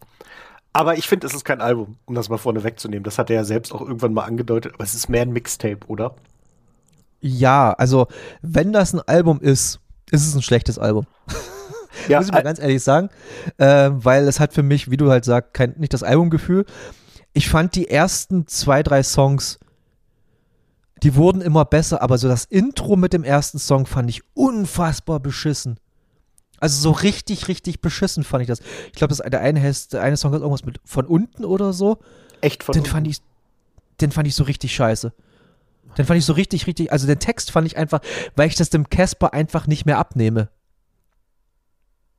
[0.73, 3.03] Aber ich finde, es ist kein Album, um das mal vorne wegzunehmen.
[3.03, 4.73] Das hat er ja selbst auch irgendwann mal angedeutet.
[4.75, 6.15] Aber es ist mehr ein Mixtape, oder?
[7.19, 8.07] Ja, also
[8.41, 9.79] wenn das ein Album ist,
[10.11, 11.07] ist es ein schlechtes Album.
[12.07, 13.09] Ja, Muss ich mal ganz ehrlich sagen.
[13.57, 16.65] Äh, weil es hat für mich, wie du halt sagst, kein, nicht das Albumgefühl.
[17.33, 19.59] Ich fand die ersten zwei, drei Songs,
[21.03, 25.19] die wurden immer besser, aber so das Intro mit dem ersten Song fand ich unfassbar
[25.19, 25.79] beschissen.
[26.59, 28.61] Also so richtig, richtig beschissen fand ich das.
[28.87, 31.99] Ich glaube, der eine heißt, der eine Song hat irgendwas mit von unten oder so.
[32.41, 32.91] Echt von den unten?
[32.91, 33.17] Fand ich,
[34.01, 35.13] den fand ich so richtig scheiße.
[35.97, 38.01] Den fand ich so richtig, richtig, also den Text fand ich einfach,
[38.35, 40.49] weil ich das dem Casper einfach nicht mehr abnehme.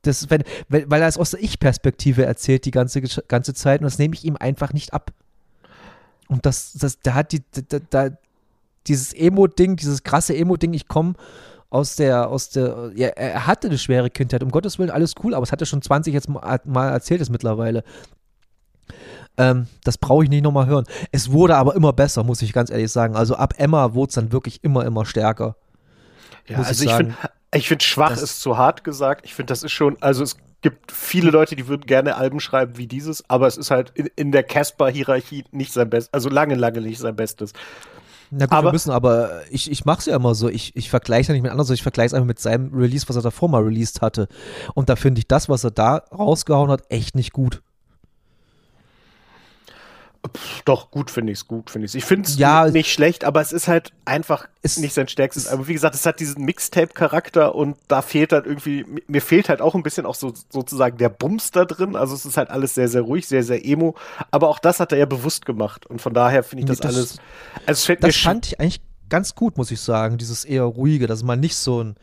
[0.03, 3.97] Das, wenn, weil er es aus der Ich-Perspektive erzählt die ganze, ganze Zeit und das
[3.97, 5.11] nehme ich ihm einfach nicht ab.
[6.29, 8.09] Und das, das, da hat die, da, da
[8.87, 11.15] dieses Emo-Ding, dieses krasse Emo-Ding, ich komme
[11.69, 15.33] aus der, aus der, ja, er hatte eine schwere Kindheit, um Gottes Willen, alles cool,
[15.33, 17.83] aber es hat er schon 20 jetzt mal, mal erzählt es mittlerweile.
[19.37, 20.85] Ähm, das brauche ich nicht nochmal hören.
[21.11, 23.15] Es wurde aber immer besser, muss ich ganz ehrlich sagen.
[23.15, 25.55] Also ab Emma wurde es dann wirklich immer, immer stärker.
[26.47, 27.15] Ja, also ich, ich finde,
[27.53, 29.25] ich finde schwach das ist zu hart gesagt.
[29.25, 32.77] Ich finde, das ist schon, also es gibt viele Leute, die würden gerne Alben schreiben
[32.77, 36.55] wie dieses, aber es ist halt in, in der Casper-Hierarchie nicht sein Bestes, also lange,
[36.55, 37.53] lange nicht sein Bestes.
[38.31, 40.49] Na gut, aber, wir müssen, aber ich, ich mache es ja immer so.
[40.49, 43.09] Ich, ich vergleiche ja nicht mit anderen, sondern ich vergleiche es einfach mit seinem Release,
[43.09, 44.27] was er davor mal released hatte.
[44.75, 47.63] Und da finde ich das, was er da rausgehauen hat, echt nicht gut.
[50.27, 51.95] Pff, doch, gut finde ich es, gut finde ich es.
[51.95, 55.47] Ich finde es ja, nicht schlecht, aber es ist halt einfach ist, nicht sein stärkstes.
[55.47, 59.61] Aber wie gesagt, es hat diesen Mixtape-Charakter und da fehlt halt irgendwie, mir fehlt halt
[59.61, 61.95] auch ein bisschen auch so sozusagen der Bums da drin.
[61.95, 63.95] Also es ist halt alles sehr, sehr ruhig, sehr, sehr emo.
[64.31, 65.85] Aber auch das hat er ja bewusst gemacht.
[65.85, 67.17] Und von daher finde ich das, das, alles.
[67.65, 71.39] Also das fand ich eigentlich ganz gut, muss ich sagen, dieses eher ruhige, dass man
[71.39, 71.95] nicht so ein.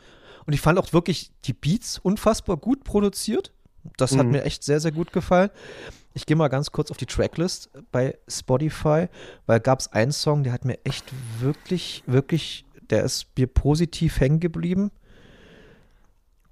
[0.45, 3.51] Und ich fand auch wirklich die Beats unfassbar gut produziert.
[3.97, 4.19] Das mhm.
[4.19, 5.49] hat mir echt sehr, sehr gut gefallen.
[6.17, 9.07] Ich gehe mal ganz kurz auf die Tracklist bei Spotify,
[9.45, 11.05] weil gab es einen Song, der hat mir echt
[11.39, 14.89] wirklich, wirklich, der ist mir positiv hängen geblieben.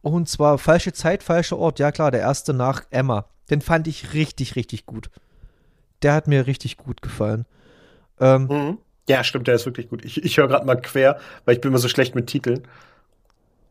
[0.03, 1.79] Und zwar falsche Zeit, falscher Ort.
[1.79, 3.25] Ja klar, der erste nach Emma.
[3.49, 5.09] Den fand ich richtig, richtig gut.
[6.03, 7.47] Der hat mir richtig gut gefallen.
[8.19, 8.77] Ähm, mhm.
[9.09, 10.05] Ja, stimmt, der ist wirklich gut.
[10.05, 12.67] Ich, ich höre gerade mal quer, weil ich bin immer so schlecht mit Titeln.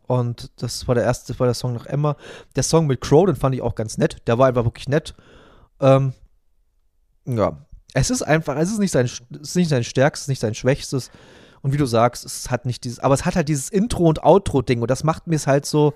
[0.09, 2.17] Und das war der erste, das war der Song nach Emma.
[2.57, 4.17] Der Song mit Crow, den fand ich auch ganz nett.
[4.27, 5.15] Der war einfach wirklich nett.
[5.81, 6.13] Ähm,
[7.27, 7.57] ja,
[7.95, 11.11] es ist einfach, es ist nicht sein, es ist nicht sein stärkstes, nicht sein schwächstes.
[11.63, 14.23] Und wie du sagst, es hat nicht dieses, aber es hat halt dieses Intro- und
[14.23, 15.95] Outro-Ding und das macht mir es halt so,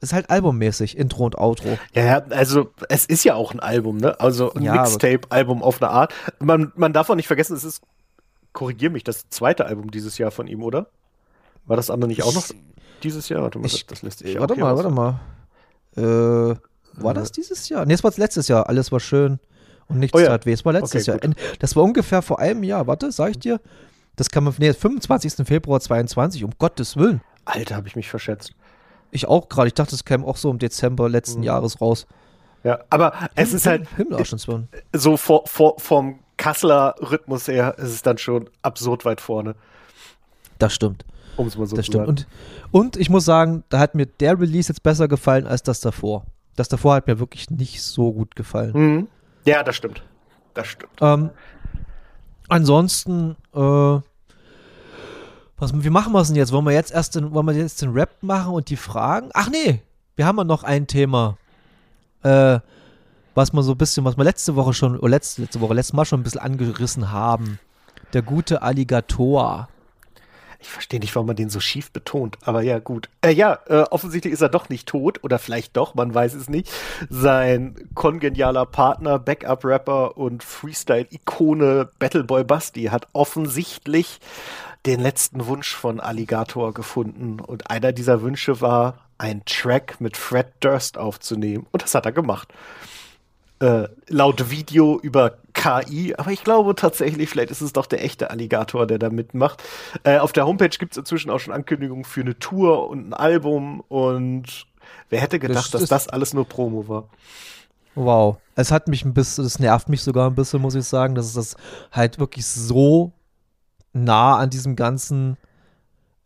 [0.00, 1.76] es ist halt albummäßig, Intro und Outro.
[1.92, 4.20] Ja, also es ist ja auch ein Album, ne?
[4.20, 6.14] Also ein ja, Mixtape-Album auf eine Art.
[6.38, 7.82] Man, man darf auch nicht vergessen, es ist,
[8.52, 10.86] korrigier mich, das zweite Album dieses Jahr von ihm, oder?
[11.66, 12.46] War das andere nicht auch noch
[13.02, 13.42] dieses Jahr?
[13.42, 15.20] Warte mal, ich, das, lässt sich Warte mal, warte mal.
[15.96, 16.56] Äh,
[17.02, 17.86] war das dieses Jahr?
[17.86, 18.68] Nee, es war letztes Jahr.
[18.68, 19.38] Alles war schön
[19.88, 20.28] und nichts oh ja.
[20.28, 20.52] tat weh.
[20.52, 21.20] Es war letztes okay, Jahr.
[21.20, 21.36] Gut.
[21.58, 22.86] Das war ungefähr vor einem Jahr.
[22.86, 23.60] Warte, sag ich dir.
[24.16, 25.46] Das kam am nee, 25.
[25.46, 27.20] Februar 22, um Gottes Willen.
[27.44, 28.52] Alter, habe ich mich verschätzt.
[29.10, 29.68] Ich auch gerade.
[29.68, 31.44] Ich dachte, es käme auch so im Dezember letzten mhm.
[31.44, 32.06] Jahres raus.
[32.64, 33.86] Ja, aber es ist halt
[34.92, 39.54] so vor, vor, vom Kasseler Rhythmus her ist es dann schon absurd weit vorne.
[40.58, 41.04] Das stimmt.
[41.36, 42.06] Um es mal so das zu stimmt.
[42.06, 42.26] sagen.
[42.72, 45.80] Und, und ich muss sagen, da hat mir der Release jetzt besser gefallen als das
[45.80, 46.26] davor.
[46.58, 48.72] Das davor hat mir wirklich nicht so gut gefallen.
[48.74, 49.08] Mhm.
[49.44, 50.02] Ja, das stimmt.
[50.54, 50.92] Das stimmt.
[51.00, 51.30] Ähm,
[52.48, 54.00] ansonsten, äh,
[55.56, 56.50] was, wie machen wir es denn jetzt?
[56.50, 59.30] Wollen wir jetzt erst den, wollen wir jetzt den Rap machen und die Fragen?
[59.34, 59.82] Ach nee,
[60.16, 61.38] wir haben ja noch ein Thema.
[62.24, 62.58] Äh,
[63.36, 66.06] was wir so ein bisschen, was wir letzte Woche schon, letzte, letzte Woche, letztes Mal
[66.06, 67.60] schon ein bisschen angerissen haben.
[68.14, 69.68] Der gute Alligator.
[70.60, 73.08] Ich verstehe nicht, warum man den so schief betont, aber ja, gut.
[73.22, 76.48] Äh, ja, äh, offensichtlich ist er doch nicht tot oder vielleicht doch, man weiß es
[76.48, 76.70] nicht.
[77.08, 84.18] Sein kongenialer Partner, Backup-Rapper und Freestyle-Ikone Battleboy Basti hat offensichtlich
[84.84, 87.40] den letzten Wunsch von Alligator gefunden.
[87.40, 91.66] Und einer dieser Wünsche war, einen Track mit Fred Durst aufzunehmen.
[91.70, 92.48] Und das hat er gemacht.
[93.60, 98.30] Äh, laut Video über KI, aber ich glaube tatsächlich, vielleicht ist es doch der echte
[98.30, 99.62] Alligator, der da mitmacht.
[100.04, 103.14] Äh, auf der Homepage gibt es inzwischen auch schon Ankündigungen für eine Tour und ein
[103.14, 104.66] Album und
[105.10, 107.08] wer hätte gedacht, das, dass das alles nur Promo war.
[107.96, 108.38] Wow.
[108.54, 111.26] Es hat mich ein bisschen, das nervt mich sogar ein bisschen, muss ich sagen, dass
[111.26, 111.56] es das
[111.90, 113.12] halt wirklich so
[113.92, 115.36] nah an diesem ganzen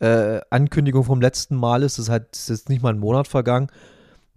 [0.01, 1.95] äh, Ankündigung vom letzten Mal ist.
[1.95, 3.68] Es ist halt ist jetzt nicht mal ein Monat vergangen,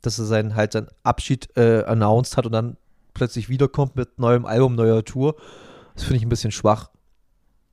[0.01, 2.77] dass er seinen halt seinen Abschied äh, announced hat und dann
[3.15, 5.35] plötzlich wiederkommt mit neuem Album, neuer Tour.
[5.95, 6.91] Das finde ich ein bisschen schwach.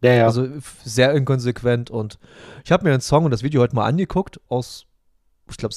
[0.02, 0.24] Ja, ja.
[0.24, 0.48] Also
[0.84, 2.18] sehr inkonsequent und
[2.64, 4.86] ich habe mir den Song und das Video heute mal angeguckt, aus,
[5.50, 5.74] ich glaube,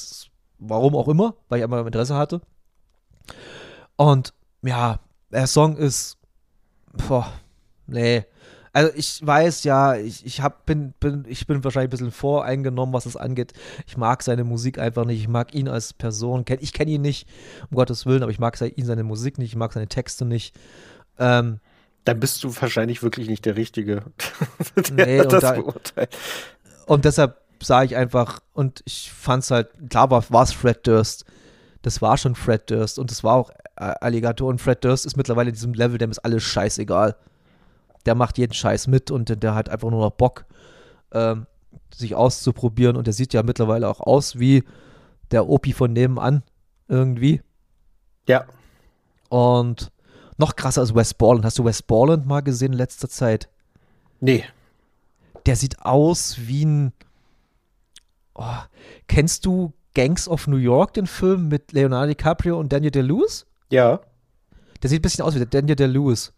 [0.58, 2.40] warum auch immer, weil ich einmal Interesse hatte.
[3.96, 5.00] Und ja,
[5.30, 6.18] der Song ist,
[7.08, 7.32] boah,
[7.86, 8.24] nee.
[8.76, 12.92] Also ich weiß ja, ich, ich hab, bin, bin, ich bin wahrscheinlich ein bisschen voreingenommen,
[12.92, 13.54] was das angeht.
[13.86, 15.18] Ich mag seine Musik einfach nicht.
[15.18, 16.44] Ich mag ihn als Person.
[16.60, 17.26] Ich kenne ihn nicht,
[17.70, 20.54] um Gottes Willen, aber ich mag ihn seine Musik nicht, ich mag seine Texte nicht.
[21.18, 21.60] Ähm,
[22.04, 24.02] Dann bist du wahrscheinlich wirklich nicht der Richtige,
[24.90, 26.14] der nee, das da, beurteilt.
[26.84, 31.24] Und deshalb sage ich einfach, und ich fand es halt, klar war es Fred Durst.
[31.80, 34.50] Das war schon Fred Durst und das war auch Alligator.
[34.50, 37.16] Und Fred Durst ist mittlerweile in diesem Level, dem ist alles scheißegal
[38.06, 40.46] der macht jeden Scheiß mit und der, hat einfach nur noch Bock,
[41.12, 41.46] ähm,
[41.94, 42.96] sich auszuprobieren.
[42.96, 44.64] Und der sieht ja mittlerweile auch aus wie
[45.30, 46.42] der Opi von nebenan
[46.88, 47.42] irgendwie.
[48.28, 48.46] Ja.
[49.28, 49.90] Und
[50.38, 51.44] noch krasser als Wes Borland.
[51.44, 53.48] Hast du Wes Borland mal gesehen in letzter Zeit?
[54.20, 54.44] Nee.
[55.46, 56.92] Der sieht aus wie ein.
[58.34, 58.44] Oh,
[59.08, 63.46] kennst du Gangs of New York, den Film mit Leonardo DiCaprio und Daniel DeLewis?
[63.70, 64.00] Ja.
[64.82, 66.32] Der sieht ein bisschen aus wie der Daniel DeLewis.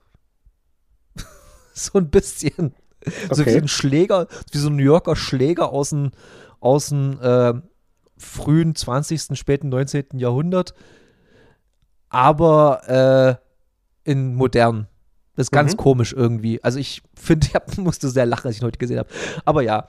[1.92, 2.74] so ein bisschen.
[3.04, 3.34] Okay.
[3.34, 6.10] So wie ein Schläger, wie so ein New Yorker Schläger aus dem,
[6.60, 7.54] aus dem äh,
[8.16, 10.06] frühen 20., späten 19.
[10.14, 10.74] Jahrhundert.
[12.08, 13.38] Aber
[14.04, 14.88] äh, in modern.
[15.36, 15.76] Das ist ganz mhm.
[15.76, 16.62] komisch irgendwie.
[16.64, 19.08] Also ich finde, ich musste sehr lachen, als ich ihn heute gesehen habe.
[19.44, 19.86] Aber ja.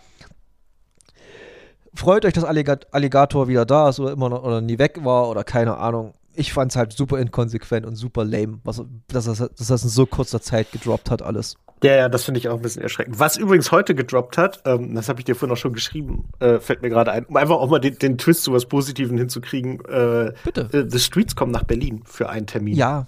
[1.96, 5.44] Freut euch, dass Alligator wieder da ist oder immer noch oder nie weg war oder
[5.44, 9.68] keine Ahnung ich fand es halt super inkonsequent und super lame, was, dass, das, dass
[9.68, 11.58] das in so kurzer Zeit gedroppt hat, alles.
[11.84, 13.20] Ja, ja, das finde ich auch ein bisschen erschreckend.
[13.20, 16.60] Was übrigens heute gedroppt hat, ähm, das habe ich dir vorhin auch schon geschrieben, äh,
[16.60, 19.80] fällt mir gerade ein, um einfach auch mal den, den Twist zu was Positiven hinzukriegen.
[19.86, 20.70] Äh, Bitte.
[20.74, 22.76] Äh, The Streets kommen nach Berlin für einen Termin.
[22.76, 23.08] Ja,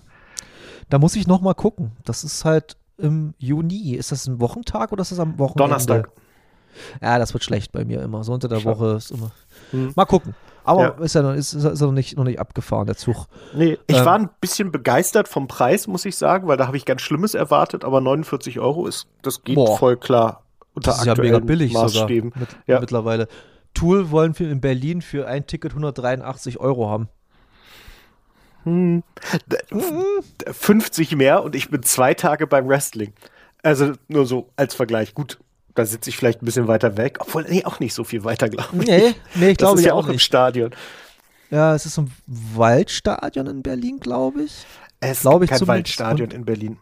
[0.90, 1.92] da muss ich noch mal gucken.
[2.04, 3.94] Das ist halt im Juni.
[3.94, 5.64] Ist das ein Wochentag oder ist das am Wochenende?
[5.64, 6.12] Donnerstag.
[7.02, 8.24] Ja, das wird schlecht bei mir immer.
[8.24, 8.78] So unter der Schau.
[8.78, 9.32] Woche ist immer.
[9.72, 9.92] Hm.
[9.96, 10.36] Mal gucken.
[10.72, 11.04] Aber ja.
[11.04, 13.28] ist ja noch, ist, ist noch, nicht, noch nicht abgefahren, der Zug.
[13.54, 16.78] Nee, ich ähm, war ein bisschen begeistert vom Preis, muss ich sagen, weil da habe
[16.78, 20.44] ich ganz Schlimmes erwartet, aber 49 Euro ist, das geht boah, voll klar.
[20.74, 22.30] Unter das ist ja mega billig Maßstäben.
[22.30, 22.80] sogar mit, ja.
[22.80, 23.28] mittlerweile.
[23.74, 27.10] Tool wollen wir in Berlin für ein Ticket 183 Euro haben.
[28.64, 29.04] Hm.
[30.52, 33.14] 50 mehr und ich bin zwei Tage beim Wrestling.
[33.64, 35.14] Also nur so als Vergleich.
[35.14, 35.40] Gut,
[35.76, 38.50] da sitze ich vielleicht ein bisschen weiter weg, obwohl, nee, auch nicht so viel weiter,
[38.50, 38.88] glaube ich.
[38.88, 40.72] Nee, nee, ich glaube Das ist ja auch, auch im Stadion.
[41.50, 44.66] Ja, es ist ein Waldstadion in Berlin, glaube ich.
[45.00, 46.78] Es ist kein Waldstadion in Berlin.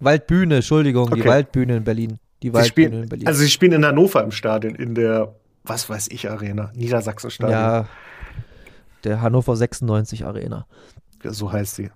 [0.00, 1.22] Waldbühne, Entschuldigung, okay.
[1.22, 2.18] die Waldbühne in Berlin.
[2.42, 3.26] Die Waldbühne spielen, in Berlin.
[3.26, 7.58] Also sie spielen in Hannover im Stadion, in der, was weiß ich, Arena, Niedersachsen-Stadion.
[7.58, 7.86] Ja,
[9.04, 10.66] der Hannover 96 Arena.
[11.22, 11.90] Ja, so heißt sie.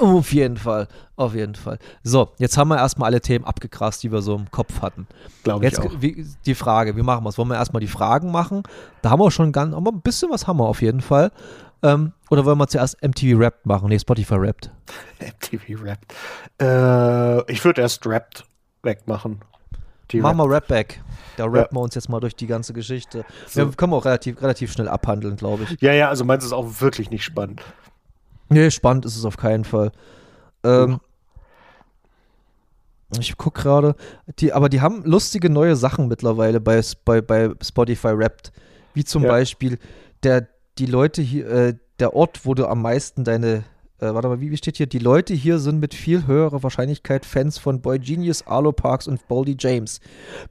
[0.00, 1.78] Auf jeden Fall, auf jeden Fall.
[2.02, 5.06] So, jetzt haben wir erstmal alle Themen abgegrast, die wir so im Kopf hatten.
[5.42, 5.92] Glaube ich jetzt, auch.
[6.00, 7.36] Wie, die Frage, wie machen wir es?
[7.36, 8.62] Wollen wir erstmal die Fragen machen?
[9.02, 11.30] Da haben wir schon ganz, aber ein bisschen was haben wir auf jeden Fall.
[11.82, 13.88] Ähm, oder wollen wir zuerst MTV Rapped machen?
[13.88, 14.70] Nee, Spotify Rapped.
[15.20, 16.14] MTV Rapped.
[16.60, 18.44] Äh, ich würde erst Rapped
[18.82, 19.40] wegmachen.
[20.10, 21.00] Die machen wir Rap Back.
[21.36, 21.72] Da rappen ja.
[21.72, 23.24] wir uns jetzt mal durch die ganze Geschichte.
[23.46, 23.60] So.
[23.60, 25.80] Wir können wir auch relativ, relativ schnell abhandeln, glaube ich.
[25.80, 27.62] Ja, ja, also meinst du es auch wirklich nicht spannend.
[28.50, 29.92] Nee, spannend ist es auf keinen Fall.
[30.64, 31.00] Ähm,
[33.18, 33.96] ich gucke gerade,
[34.38, 38.52] die, aber die haben lustige neue Sachen mittlerweile bei, bei, bei Spotify Wrapped.
[38.94, 39.30] Wie zum ja.
[39.30, 39.78] Beispiel
[40.22, 43.64] der, die Leute hier, äh, der Ort, wo du am meisten deine,
[43.98, 44.86] äh, warte mal, wie, wie steht hier?
[44.86, 49.26] Die Leute hier sind mit viel höherer Wahrscheinlichkeit Fans von Boy Genius, Arlo Parks und
[49.28, 50.00] Boldy James.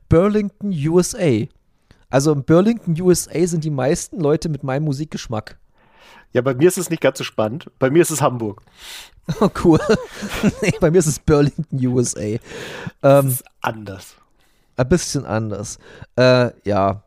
[0.09, 1.45] Burlington, USA.
[2.09, 5.57] Also in Burlington, USA sind die meisten Leute mit meinem Musikgeschmack.
[6.33, 7.69] Ja, bei mir ist es nicht ganz so spannend.
[7.79, 8.62] Bei mir ist es Hamburg.
[9.41, 9.79] Oh, cool.
[10.63, 12.19] nee, bei mir ist es Burlington, USA.
[12.19, 12.39] Ähm,
[13.01, 14.15] das ist anders.
[14.75, 15.77] Ein bisschen anders.
[16.15, 17.03] Äh, ja,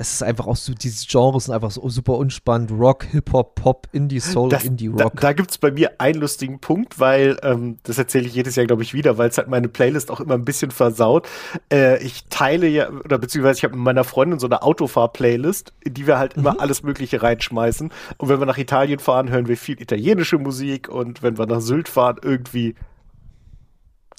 [0.00, 2.70] es ist einfach auch so, diese Genres sind einfach so super unspannend.
[2.70, 5.14] Rock, Hip-Hop, Pop, Indie, Soul, das, Indie, Rock.
[5.16, 8.54] Da, da gibt es bei mir einen lustigen Punkt, weil, ähm, das erzähle ich jedes
[8.54, 11.28] Jahr, glaube ich, wieder, weil es halt meine Playlist auch immer ein bisschen versaut.
[11.72, 15.94] Äh, ich teile ja, oder beziehungsweise ich habe mit meiner Freundin so eine Autofahr-Playlist, in
[15.94, 16.42] die wir halt mhm.
[16.42, 17.90] immer alles Mögliche reinschmeißen.
[18.18, 21.60] Und wenn wir nach Italien fahren, hören wir viel italienische Musik und wenn wir nach
[21.60, 22.76] Sylt fahren, irgendwie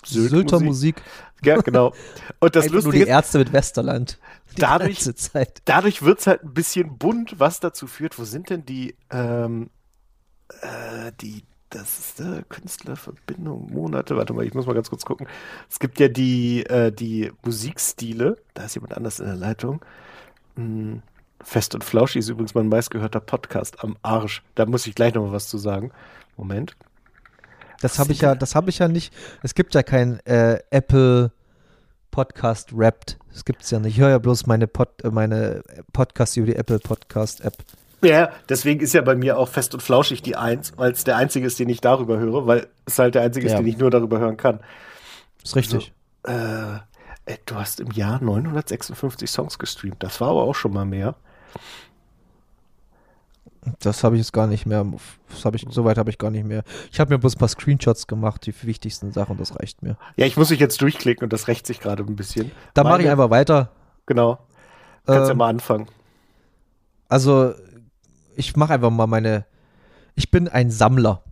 [0.10, 0.98] Sylt Sylter Musik.
[0.98, 1.04] Musik.
[1.43, 1.93] Ja, genau.
[2.39, 4.19] Und das Lustige nur die Ärzte mit Westerland.
[4.58, 5.00] dadurch
[5.65, 8.19] dadurch wird es halt ein bisschen bunt, was dazu führt.
[8.19, 9.69] Wo sind denn die, ähm,
[10.62, 14.17] äh, die, das ist äh, Künstlerverbindung, Monate.
[14.17, 15.28] Warte mal, ich muss mal ganz kurz gucken.
[15.69, 18.38] Es gibt ja die, äh, die Musikstile.
[18.54, 19.84] Da ist jemand anders in der Leitung.
[20.56, 21.02] Hm.
[21.41, 24.43] Fest und Flauschi ist übrigens mein meistgehörter Podcast am Arsch.
[24.56, 25.91] Da muss ich gleich noch mal was zu sagen.
[26.36, 26.76] Moment.
[27.82, 29.13] Das habe ich ja, das habe ich ja nicht.
[29.42, 31.32] Es gibt ja kein äh, Apple
[32.12, 33.18] Podcast Wrapped.
[33.32, 33.96] Das gibt es ja nicht.
[33.96, 35.63] Ich höre ja bloß meine, Pod, äh, meine
[35.94, 37.54] Podcasts über die Apple Podcast App.
[38.02, 41.18] Ja, deswegen ist ja bei mir auch fest und flauschig die Eins, weil es der
[41.18, 43.54] einzige ist, den ich darüber höre, weil es halt der einzige ja.
[43.54, 44.60] ist, den ich nur darüber hören kann.
[45.44, 45.94] Ist richtig.
[46.26, 46.76] Äh,
[47.26, 50.02] äh, du hast im Jahr 956 Songs gestreamt.
[50.02, 51.15] Das war aber auch schon mal mehr.
[53.80, 54.86] Das habe ich jetzt gar nicht mehr.
[55.30, 56.64] Das habe ich, soweit habe ich gar nicht mehr.
[56.92, 59.98] Ich habe mir bloß ein paar Screenshots gemacht, die wichtigsten Sachen, das reicht mir.
[60.18, 62.52] Ja, ich muss mich jetzt durchklicken und das rächt sich gerade ein bisschen.
[62.74, 63.72] Da mache ich einfach weiter.
[64.06, 64.40] Genau.
[65.06, 65.88] Kannst ähm, ja mal anfangen.
[67.08, 67.54] Also,
[68.36, 69.46] ich mache einfach mal meine.
[70.16, 71.24] Ich bin ein Sammler.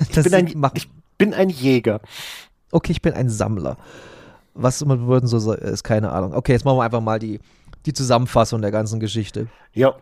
[0.00, 2.00] Ich, bin ein, ich bin ein Jäger.
[2.70, 3.76] Okay, ich bin ein Sammler.
[4.54, 6.34] Was man würden so ist, keine Ahnung.
[6.34, 7.40] Okay, jetzt machen wir einfach mal die,
[7.86, 9.48] die Zusammenfassung der ganzen Geschichte.
[9.72, 9.94] Ja.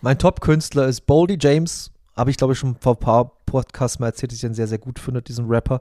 [0.00, 1.90] Mein Top-Künstler ist Boldy James.
[2.16, 4.68] Habe ich, glaube ich, schon vor ein paar Podcasts mal erzählt, dass ich den sehr,
[4.68, 5.80] sehr gut finde, diesen Rapper.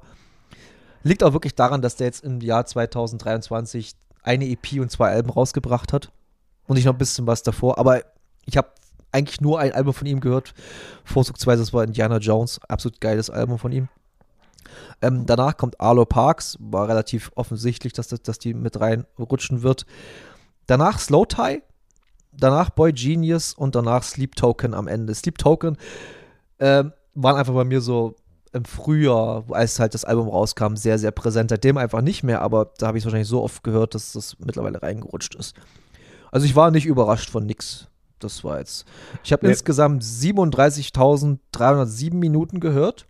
[1.03, 5.29] Liegt auch wirklich daran, dass der jetzt im Jahr 2023 eine EP und zwei Alben
[5.29, 6.11] rausgebracht hat.
[6.65, 7.77] Und ich noch ein bisschen was davor.
[7.77, 8.01] Aber
[8.45, 8.69] ich habe
[9.11, 10.55] eigentlich nur ein Album von ihm gehört.
[11.03, 12.59] Vorzugsweise, das war Indiana Jones.
[12.67, 13.87] Absolut geiles Album von ihm.
[15.03, 16.57] Ähm, danach kommt Arlo Parks.
[16.59, 19.85] War relativ offensichtlich, dass, das, dass die mit reinrutschen wird.
[20.65, 21.61] Danach Slow Tie.
[22.39, 25.13] Danach Boy Genius und danach Sleep Token am Ende.
[25.15, 25.77] Sleep Token
[26.59, 28.15] ähm, waren einfach bei mir so
[28.53, 31.49] im Frühjahr, als halt das Album rauskam, sehr, sehr präsent.
[31.49, 34.37] Seitdem einfach nicht mehr, aber da habe ich es wahrscheinlich so oft gehört, dass das
[34.39, 35.55] mittlerweile reingerutscht ist.
[36.31, 37.89] Also ich war nicht überrascht von nix.
[38.19, 38.85] Das war jetzt.
[39.23, 39.51] Ich habe nee.
[39.51, 43.05] insgesamt 37.307 Minuten gehört.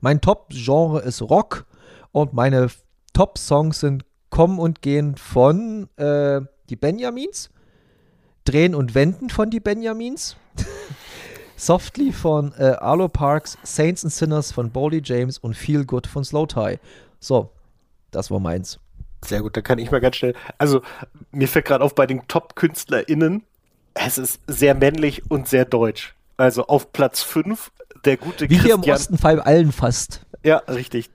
[0.00, 1.64] Mein Top-Genre ist Rock
[2.12, 2.68] und meine
[3.14, 7.48] Top-Songs sind Kommen und Gehen von äh, die Benjamins,
[8.46, 10.36] Drehen und Wenden von die Benjamins,
[11.56, 16.24] Softly von äh, Arlo Parks, Saints and Sinners von Boldy James und Feel Good von
[16.24, 16.78] Slow Tie.
[17.20, 17.50] So,
[18.10, 18.78] das war meins.
[19.24, 20.34] Sehr gut, da kann ich mal ganz schnell.
[20.58, 20.82] Also,
[21.32, 23.42] mir fällt gerade auf bei den Top-KünstlerInnen,
[23.94, 26.14] es ist sehr männlich und sehr deutsch.
[26.36, 27.72] Also auf Platz 5
[28.04, 28.82] der gute Wie Christian.
[28.82, 30.20] Wie hier im Osten Fall allen fast.
[30.42, 31.10] Ja, richtig.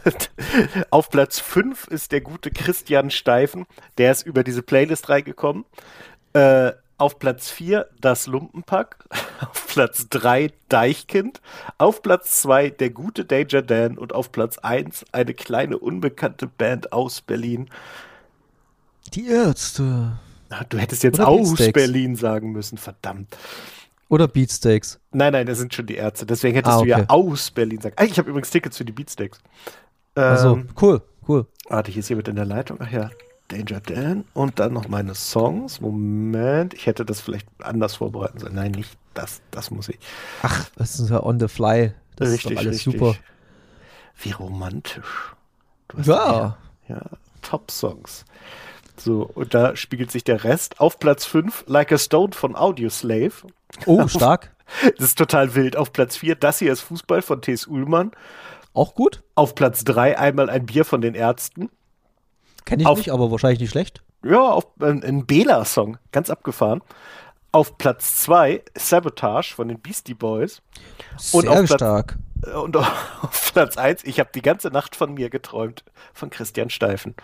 [0.90, 3.66] auf Platz 5 ist der gute Christian Steifen.
[3.98, 5.64] Der ist über diese Playlist reingekommen.
[6.32, 9.04] Äh, auf Platz 4 das Lumpenpack.
[9.40, 11.40] Auf Platz 3 Deichkind.
[11.78, 13.96] Auf Platz 2 der gute Danger Dan.
[13.96, 17.70] Und auf Platz 1 eine kleine unbekannte Band aus Berlin.
[19.14, 20.18] Die Ärzte.
[20.68, 23.36] Du hättest jetzt Oder aus Berlin sagen müssen, verdammt.
[24.10, 24.98] Oder Beatsteaks.
[25.12, 26.26] Nein, nein, das sind schon die Ärzte.
[26.26, 26.90] Deswegen hättest ah, okay.
[26.92, 27.94] du ja aus Berlin sagen.
[27.96, 29.38] Ah, ich habe übrigens Tickets für die Beatsteaks.
[30.16, 31.46] Ähm, also cool, cool.
[31.68, 32.78] Warte, ich ist hier mit in der Leitung.
[32.80, 33.10] Ach ja,
[33.50, 34.24] Danger Dan.
[34.34, 35.80] Und dann noch meine Songs.
[35.80, 38.54] Moment, ich hätte das vielleicht anders vorbereiten sollen.
[38.54, 39.42] Nein, nicht das.
[39.50, 39.98] Das muss ich.
[40.42, 41.92] Ach, das ist ja on the fly.
[42.16, 43.00] Das richtig, ist doch alles richtig.
[43.00, 43.14] super.
[44.22, 45.34] Wie romantisch.
[46.02, 46.56] ja.
[46.88, 47.02] Ja,
[47.42, 48.24] Top-Songs.
[48.96, 50.80] So, und da spiegelt sich der Rest.
[50.80, 53.32] Auf Platz 5, Like a Stone von Audioslave.
[53.86, 54.50] Oh, stark.
[54.98, 55.76] das ist total wild.
[55.76, 57.66] Auf Platz 4, Das hier ist Fußball von T.S.
[57.66, 58.10] Ullmann.
[58.74, 59.22] Auch gut.
[59.34, 61.70] Auf Platz 3, einmal ein Bier von den Ärzten.
[62.70, 64.00] Kenne ich auf, nicht, aber wahrscheinlich nicht schlecht.
[64.22, 66.82] Ja, auf, äh, ein Bela-Song, ganz abgefahren.
[67.50, 70.62] Auf Platz 2, Sabotage von den Beastie Boys.
[71.18, 72.18] Sehr und auf Platz, stark.
[72.54, 75.82] Und auf Platz 1, ich habe die ganze Nacht von mir geträumt,
[76.14, 77.16] von Christian Steifen.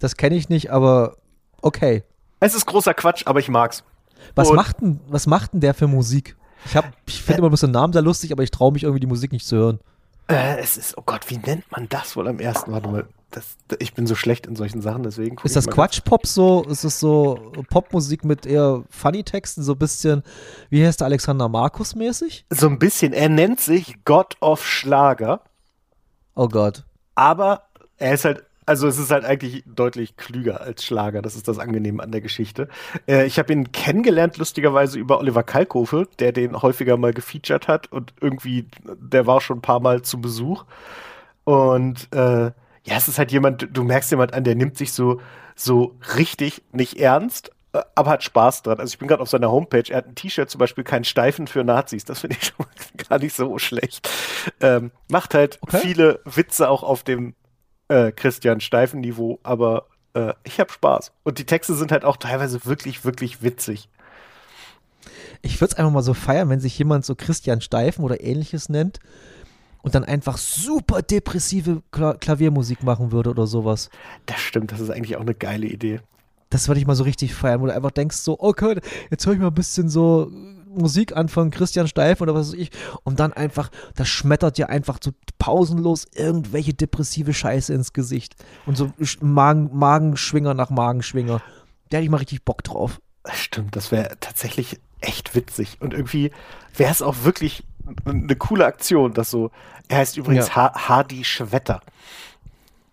[0.00, 1.18] Das kenne ich nicht, aber
[1.60, 2.02] okay.
[2.40, 3.84] Es ist großer Quatsch, aber ich mag's.
[4.34, 6.34] Was macht denn, was macht denn der für Musik?
[6.64, 6.74] Ich,
[7.06, 9.06] ich finde äh, immer bloß den Namen sehr lustig, aber ich traue mich irgendwie die
[9.06, 9.78] Musik nicht zu hören.
[10.26, 12.72] Äh, es ist, oh Gott, wie nennt man das wohl am ersten?
[12.72, 15.36] Warte mal, das, ich bin so schlecht in solchen Sachen, deswegen.
[15.42, 16.64] Ist das Quatschpop so?
[16.64, 20.22] Ist es so Popmusik mit eher Funny-Texten, so ein bisschen,
[20.70, 22.46] wie heißt der Alexander Markus mäßig?
[22.50, 23.12] So ein bisschen.
[23.12, 25.40] Er nennt sich God of Schlager.
[26.34, 26.84] Oh Gott.
[27.14, 27.64] Aber
[27.98, 31.20] er ist halt also es ist halt eigentlich deutlich klüger als Schlager.
[31.20, 32.68] Das ist das Angenehme an der Geschichte.
[33.08, 37.90] Äh, ich habe ihn kennengelernt, lustigerweise über Oliver Kalkofe, der den häufiger mal gefeatured hat
[37.90, 40.64] und irgendwie, der war schon ein paar Mal zu Besuch.
[41.44, 42.52] Und äh,
[42.84, 45.20] ja, es ist halt jemand, du merkst jemand an, der nimmt sich so,
[45.54, 48.80] so richtig nicht ernst, äh, aber hat Spaß dran.
[48.80, 51.46] Also ich bin gerade auf seiner Homepage, er hat ein T-Shirt zum Beispiel, kein Steifen
[51.46, 52.66] für Nazis, das finde ich schon
[53.08, 54.08] gar nicht so schlecht.
[54.60, 55.78] Ähm, macht halt okay.
[55.78, 57.34] viele Witze auch auf dem
[57.88, 61.12] äh, Christian Steifen Niveau, aber äh, ich habe Spaß.
[61.22, 63.88] Und die Texte sind halt auch teilweise wirklich, wirklich witzig.
[65.40, 68.68] Ich würde es einfach mal so feiern, wenn sich jemand so Christian Steifen oder ähnliches
[68.68, 69.00] nennt
[69.82, 73.90] und dann einfach super depressive Kla Klaviermusik machen würde oder sowas.
[74.26, 76.00] Das stimmt, das ist eigentlich auch eine geile Idee.
[76.50, 78.78] Das würde ich mal so richtig feiern, wo du einfach denkst so, okay,
[79.10, 80.30] jetzt höre ich mal ein bisschen so
[80.74, 82.70] Musik an von Christian Steif oder was weiß ich
[83.04, 88.76] und dann einfach, das schmettert dir einfach so pausenlos irgendwelche depressive Scheiße ins Gesicht und
[88.76, 91.42] so Magen, Magenschwinger nach Magenschwinger.
[91.90, 93.00] Da hätte ich mal richtig Bock drauf.
[93.32, 96.30] Stimmt, das wäre tatsächlich echt witzig und irgendwie
[96.76, 97.64] wäre es auch wirklich
[98.04, 99.50] eine coole Aktion, dass so,
[99.88, 100.72] er heißt übrigens ja.
[100.74, 101.80] Hardy Schwetter.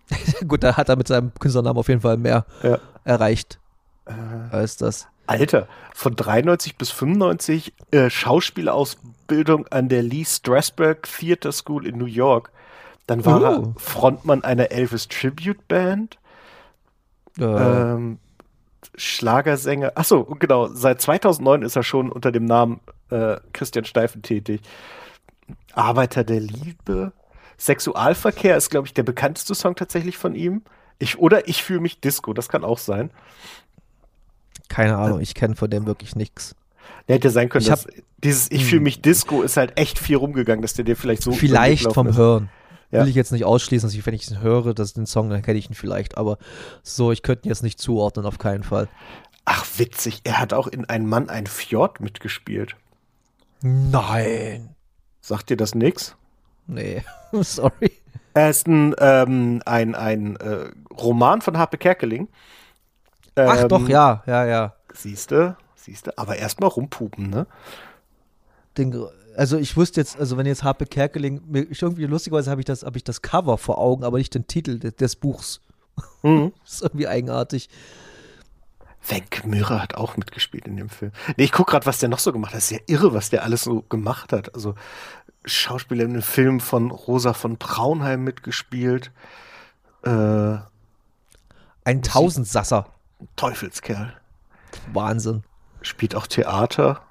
[0.47, 2.79] Gut, da hat er mit seinem Künstlernamen auf jeden Fall mehr Ja.
[3.03, 3.59] erreicht
[4.05, 4.13] Äh,
[4.55, 5.07] als das.
[5.27, 12.05] Alter, von 93 bis 95 äh, Schauspielausbildung an der Lee Strasberg Theater School in New
[12.05, 12.51] York.
[13.05, 13.43] Dann war Oh.
[13.43, 16.17] er Frontmann einer Elvis Tribute Band.
[17.37, 18.17] Äh, Ähm,
[18.95, 19.91] Schlagersänger.
[19.95, 20.67] Achso, genau.
[20.67, 22.79] Seit 2009 ist er schon unter dem Namen
[23.11, 24.61] äh, Christian Steifen tätig.
[25.73, 27.11] Arbeiter der Liebe.
[27.57, 30.63] Sexualverkehr ist, glaube ich, der bekannteste Song tatsächlich von ihm.
[30.97, 33.11] Ich, oder ich fühle mich Disco, das kann auch sein.
[34.69, 36.55] keine Ahnung, ich kenne von dem wirklich nichts.
[37.07, 37.87] Der hätte sein können, Ich dass
[38.23, 38.83] dieses Ich fühle Hm.
[38.83, 41.31] mich Disco ist halt echt viel rumgegangen, dass der dir vielleicht so.
[41.31, 42.17] Vielleicht vom ist.
[42.17, 42.49] Hören.
[42.91, 43.01] Ja.
[43.01, 45.41] Will ich jetzt nicht ausschließen, dass ich, wenn ich ihn höre, dass den Song, dann
[45.43, 46.17] kenne ich ihn vielleicht.
[46.17, 46.37] Aber
[46.81, 48.87] so, ich könnte ihn jetzt nicht zuordnen, auf keinen Fall.
[49.45, 50.21] Ach, witzig.
[50.23, 52.75] Er hat auch in Ein Mann, ein Fjord mitgespielt.
[53.61, 54.75] Nein.
[55.21, 56.15] Sagt dir das nix?
[56.67, 57.91] Nee, sorry.
[58.33, 62.27] Er ist ein, ähm, ein, ein äh, Roman von Harpe Kerkeling.
[63.35, 64.75] Ach Ähm, doch, ja, ja, ja.
[64.93, 66.17] Siehste, siehste.
[66.17, 67.47] Aber erstmal rumpupen, ne?
[68.77, 69.05] Den,
[69.35, 72.83] also ich wusste jetzt, also wenn jetzt Harpe Kerkeling, mir, irgendwie lustigerweise habe ich das,
[72.83, 75.61] habe ich das Cover vor Augen, aber nicht den Titel des, des Buchs.
[76.23, 76.53] Mhm.
[76.65, 77.69] Ist irgendwie eigenartig.
[79.07, 81.11] Wenke Mürre hat auch mitgespielt in dem Film.
[81.37, 82.57] Nee, ich guck gerade, was der noch so gemacht hat.
[82.57, 84.53] Das ist ja irre, was der alles so gemacht hat.
[84.53, 84.75] Also
[85.45, 89.11] Schauspieler in einem Film von Rosa von Braunheim mitgespielt.
[90.03, 90.57] Äh,
[91.85, 92.87] Ein Tausendsasser.
[93.35, 94.13] Teufelskerl.
[94.93, 95.43] Wahnsinn.
[95.81, 97.01] Spielt auch Theater.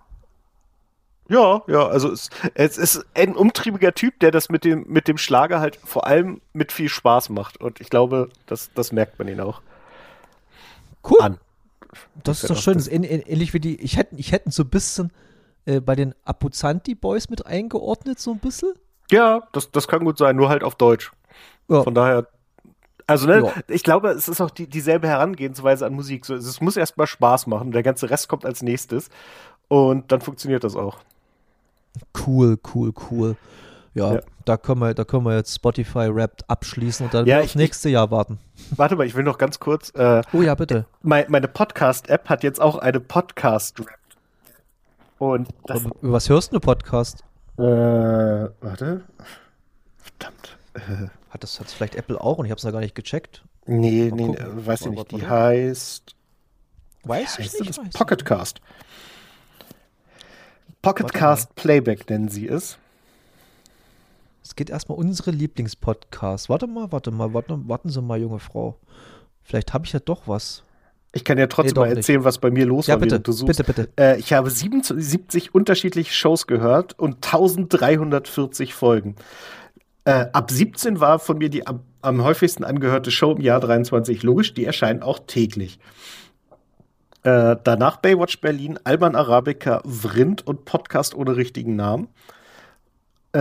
[1.30, 5.18] Ja, ja, also es, es ist ein umtriebiger Typ, der das mit dem, mit dem
[5.18, 7.59] Schlager halt vor allem mit viel Spaß macht.
[7.61, 9.61] Und ich glaube, das, das merkt man ihn auch
[11.05, 11.20] Cool.
[11.20, 11.39] an.
[12.24, 12.74] Das ist doch schön.
[12.74, 15.11] das- ist ähn- ähn- ähnlich wie die, ich hätte ich hätte ihn so ein bisschen
[15.66, 18.72] äh, bei den Apuzanti Boys mit eingeordnet, so ein bisschen.
[19.11, 21.12] Ja, das, das kann gut sein, nur halt auf Deutsch.
[21.68, 21.82] Ja.
[21.82, 22.26] Von daher,
[23.07, 23.53] also ne, Ja.
[23.68, 26.26] ich glaube, es ist auch die, dieselbe Herangehensweise an Musik.
[26.26, 29.09] So, es muss erstmal Spaß machen, der ganze Rest kommt als nächstes
[29.68, 30.99] und dann funktioniert das auch.
[32.26, 33.36] Cool, cool, cool.
[33.99, 34.21] Ja, Ja.
[34.45, 37.57] Da, können wir, da können wir jetzt Spotify Wrapped abschließen und dann Ja, aufs ich-
[37.57, 38.39] nächste Jahr warten.
[38.77, 39.91] Warte mal, ich will noch ganz kurz.
[39.95, 40.87] Äh, Oh ja, bitte.
[41.03, 43.89] mein, meine Podcast-App hat jetzt auch eine Podcast-Rap.
[45.19, 45.83] Und das.
[45.83, 47.25] Über was hörst du Podcast?
[47.59, 49.03] Äh, warte.
[49.99, 50.57] Verdammt.
[50.75, 52.95] Äh, Hat das, hat das vielleicht Apple auch und ich habe es noch gar nicht
[52.95, 53.45] gecheckt?
[53.67, 54.59] nee, nee, gucken.
[54.63, 55.11] äh, weiß ich nicht.
[55.11, 56.15] Die heißt.
[57.05, 57.61] Weiß das?
[57.79, 58.61] weiß Pocketcast.
[60.81, 62.79] Pocketcast Playback nennen sie es.
[64.49, 66.49] Es geht erstmal unsere Lieblingspodcasts.
[66.49, 68.79] Warte mal, warte mal, warte, warten Sie mal, junge Frau.
[69.43, 70.63] Vielleicht habe ich ja doch was.
[71.13, 73.31] Ich kann ja trotzdem Nee, mal erzählen, was bei mir los Ja, war, bitte, du
[73.31, 73.59] suchst.
[73.59, 73.89] bitte, bitte.
[74.01, 79.17] Äh, ich habe 77 unterschiedliche Shows gehört und 1340 Folgen.
[80.07, 84.23] Äh, ab 17 war von mir die am, am häufigsten angehörte Show im Jahr 23.
[84.23, 85.79] Logisch, die erscheinen auch täglich.
[87.23, 92.09] Äh, danach Baywatch Berlin, Alban Arabica, Vrind und Podcast ohne richtigen Namen.
[93.33, 93.41] Äh,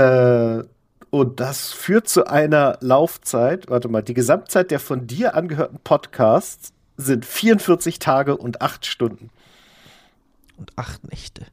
[1.10, 6.74] und das führt zu einer Laufzeit, warte mal, die Gesamtzeit der von dir angehörten Podcasts
[6.98, 9.30] sind 44 Tage und 8 Stunden.
[10.58, 11.46] Und acht Nächte.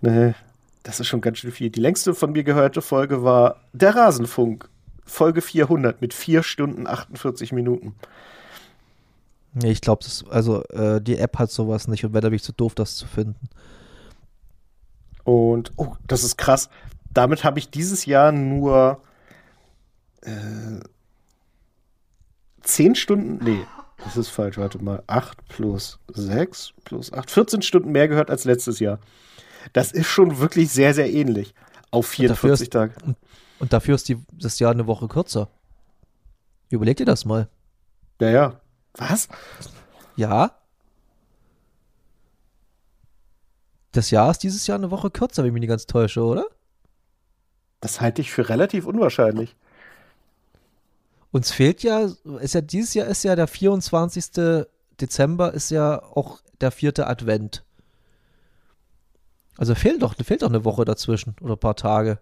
[0.00, 0.34] Nee,
[0.82, 1.70] das ist schon ganz schön viel.
[1.70, 4.68] Die längste von mir gehörte Folge war Der Rasenfunk,
[5.04, 7.94] Folge 400 mit 4 Stunden 48 Minuten.
[9.54, 12.42] Nee, ich glaube, also äh, die App hat sowas nicht und wäre da bin ich
[12.42, 13.48] zu doof, das zu finden.
[15.24, 16.68] Und, oh, das ist krass.
[17.16, 19.00] Damit habe ich dieses Jahr nur
[20.22, 20.80] äh,
[22.62, 23.64] 10 Stunden, nee,
[24.04, 28.44] das ist falsch, warte mal, 8 plus 6 plus 8, 14 Stunden mehr gehört als
[28.44, 28.98] letztes Jahr.
[29.72, 31.54] Das ist schon wirklich sehr, sehr ähnlich.
[31.90, 32.94] Auf Und dafür 44 ist- Tage.
[33.58, 35.48] Und dafür ist die, das Jahr eine Woche kürzer.
[36.68, 37.48] Überleg dir das mal.
[38.20, 38.60] Ja, ja.
[38.98, 39.28] Was?
[40.16, 40.50] Ja?
[43.92, 46.46] Das Jahr ist dieses Jahr eine Woche kürzer, wenn ich mich nicht ganz täusche, oder?
[47.80, 49.56] Das halte ich für relativ unwahrscheinlich.
[51.30, 52.08] Uns fehlt ja,
[52.40, 54.66] ist ja dieses Jahr ist ja der 24.
[55.00, 57.64] Dezember, ist ja auch der vierte Advent.
[59.58, 62.18] Also fehlt doch, fehlt doch eine Woche dazwischen oder ein paar Tage.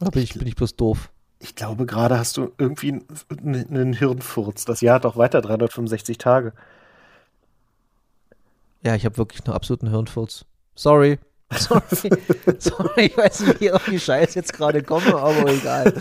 [0.00, 1.10] Oder bin ich, bin ich bloß doof?
[1.38, 4.64] Ich glaube, gerade hast du irgendwie einen, einen Hirnfurz.
[4.64, 6.52] Das Jahr hat auch weiter 365 Tage.
[8.84, 10.44] Ja, ich habe wirklich einen absoluten Hirnfurz.
[10.74, 11.18] Sorry.
[11.58, 12.10] Sorry.
[12.58, 15.94] Sorry, ich weiß nicht, wie ich auf die Scheiße jetzt gerade komme, aber egal.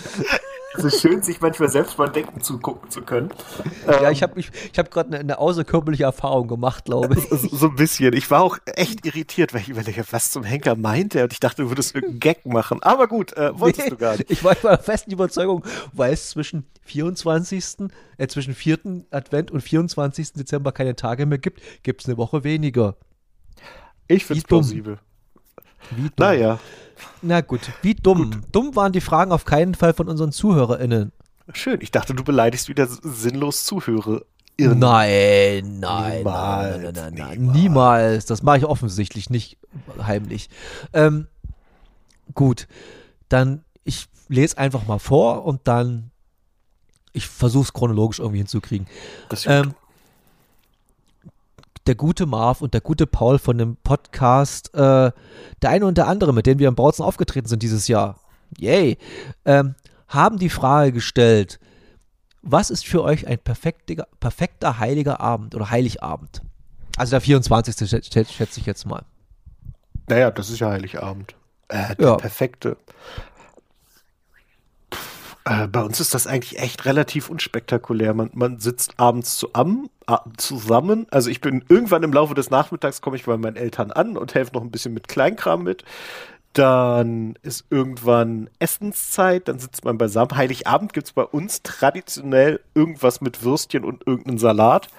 [0.78, 3.30] Es ist schön, sich manchmal selbst beim Denken zugucken zu können.
[3.86, 7.28] Ja, ähm, ich habe ich, ich hab gerade eine, eine außerkörperliche Erfahrung gemacht, glaube ich.
[7.30, 8.14] So ein bisschen.
[8.14, 11.26] Ich war auch echt irritiert, weil ich überlege, was zum Henker meint er?
[11.26, 12.82] Und ich dachte, du würdest irgendeinen Gag machen.
[12.84, 14.32] Aber gut, äh, wolltest nee, du gar nicht.
[14.32, 19.06] Ich war der festen Überzeugung, weil es zwischen 24., äh, zwischen 4.
[19.12, 20.34] Advent und 24.
[20.34, 22.96] Dezember keine Tage mehr gibt, gibt es eine Woche weniger.
[24.08, 25.00] Ich finde es plausibel.
[25.90, 26.12] Wie dumm.
[26.18, 26.60] Naja.
[27.22, 28.32] Na gut, wie dumm.
[28.32, 28.44] Gut.
[28.52, 31.12] Dumm waren die Fragen auf keinen Fall von unseren ZuhörerInnen.
[31.54, 34.22] Schön, ich dachte, du beleidigst wieder sinnlos Zuhörer.
[34.60, 38.26] Nein, nein, niemals, nein, nein, nein, nein, niemals.
[38.26, 39.58] Das mache ich offensichtlich nicht
[40.02, 40.50] heimlich.
[40.94, 41.28] Ähm,
[42.36, 42.68] gut,
[43.30, 46.12] dann ich lese einfach mal vor und dann
[47.14, 48.88] ich versuche es chronologisch irgendwie hinzukriegen.
[49.46, 49.74] Ähm,
[51.88, 55.12] der gute Marv und der gute Paul von dem Podcast, äh,
[55.62, 58.20] der eine und der andere, mit denen wir im Bautzen aufgetreten sind dieses Jahr,
[58.58, 58.98] yay,
[59.46, 59.76] ähm,
[60.08, 61.60] haben die Frage gestellt,
[62.42, 66.42] was ist für euch ein perfekter, perfekter heiliger Abend oder Heiligabend?
[66.98, 67.90] Also der 24.
[67.90, 69.04] schätze ich jetzt mal.
[70.08, 71.36] Naja, das ist ja Heiligabend.
[71.70, 72.16] Äh, der ja.
[72.16, 72.78] perfekte.
[75.46, 78.14] Äh, bei uns ist das eigentlich echt relativ unspektakulär.
[78.14, 79.90] Man, man sitzt abends zu am,
[80.38, 81.08] zusammen.
[81.10, 84.34] Also ich bin irgendwann im Laufe des Nachmittags komme ich bei meinen Eltern an und
[84.36, 85.84] helfe noch ein bisschen mit Kleinkram mit.
[86.54, 90.36] Dann ist irgendwann Essenszeit, dann sitzt man beisammen.
[90.36, 94.90] Heiligabend gibt es bei uns traditionell irgendwas mit Würstchen und irgendeinen Salat.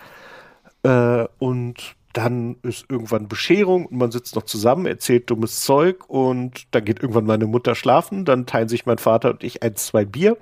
[0.83, 6.67] Äh, und dann ist irgendwann Bescherung und man sitzt noch zusammen, erzählt dummes Zeug und
[6.73, 10.05] dann geht irgendwann meine Mutter schlafen, dann teilen sich mein Vater und ich ein, zwei
[10.05, 10.37] Bier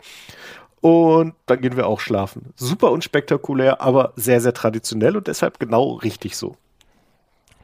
[0.80, 2.52] und dann gehen wir auch schlafen.
[2.56, 6.56] Super unspektakulär, aber sehr, sehr traditionell und deshalb genau richtig so.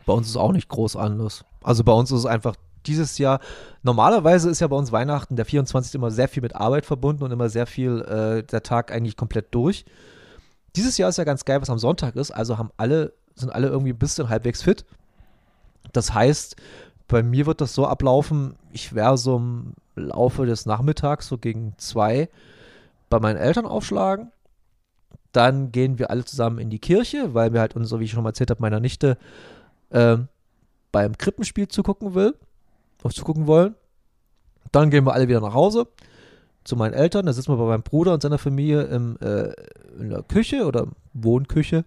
[0.04, 1.44] Bei uns ist auch nicht groß anders.
[1.62, 2.54] Also bei uns ist es einfach
[2.86, 3.40] dieses Jahr,
[3.82, 5.96] normalerweise ist ja bei uns Weihnachten der 24.
[5.96, 9.52] immer sehr viel mit Arbeit verbunden und immer sehr viel äh, der Tag eigentlich komplett
[9.52, 9.84] durch.
[10.76, 13.68] Dieses Jahr ist ja ganz geil, was am Sonntag ist, also haben alle sind alle
[13.68, 14.84] irgendwie ein bisschen halbwegs fit.
[15.93, 16.57] Das heißt,
[17.09, 21.74] bei mir wird das so ablaufen, ich werde so im Laufe des Nachmittags, so gegen
[21.78, 22.28] zwei,
[23.09, 24.32] bei meinen Eltern aufschlagen.
[25.32, 28.22] Dann gehen wir alle zusammen in die Kirche, weil wir halt uns, wie ich schon
[28.22, 29.18] mal erzählt habe, meiner Nichte
[29.91, 30.16] äh,
[30.91, 32.34] beim Krippenspiel zugucken will,
[33.11, 33.74] zugucken wollen.
[34.72, 35.87] Dann gehen wir alle wieder nach Hause
[36.64, 37.26] zu meinen Eltern.
[37.26, 39.53] Da sitzen wir bei meinem Bruder und seiner Familie im, äh,
[40.01, 41.84] in der Küche oder Wohnküche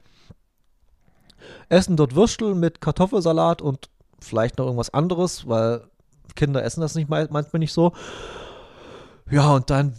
[1.70, 3.90] essen dort Würstel mit Kartoffelsalat und
[4.20, 5.82] vielleicht noch irgendwas anderes, weil
[6.36, 7.94] Kinder essen das nicht manchmal nicht so.
[9.30, 9.94] Ja, und dann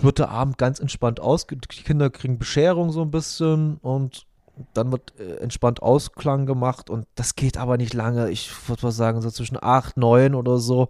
[0.00, 1.46] wird der Abend ganz entspannt aus.
[1.46, 4.26] Die Kinder kriegen Bescherung so ein bisschen und
[4.74, 8.30] dann wird äh, entspannt Ausklang gemacht und das geht aber nicht lange.
[8.30, 10.88] Ich würde mal sagen, so zwischen 8, 9 oder so.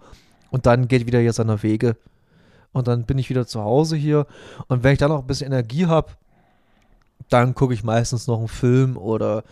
[0.51, 1.97] Und dann geht wieder hier seiner Wege.
[2.73, 4.27] Und dann bin ich wieder zu Hause hier.
[4.69, 6.13] Und wenn ich dann noch ein bisschen Energie habe,
[7.29, 9.45] dann gucke ich meistens noch einen Film oder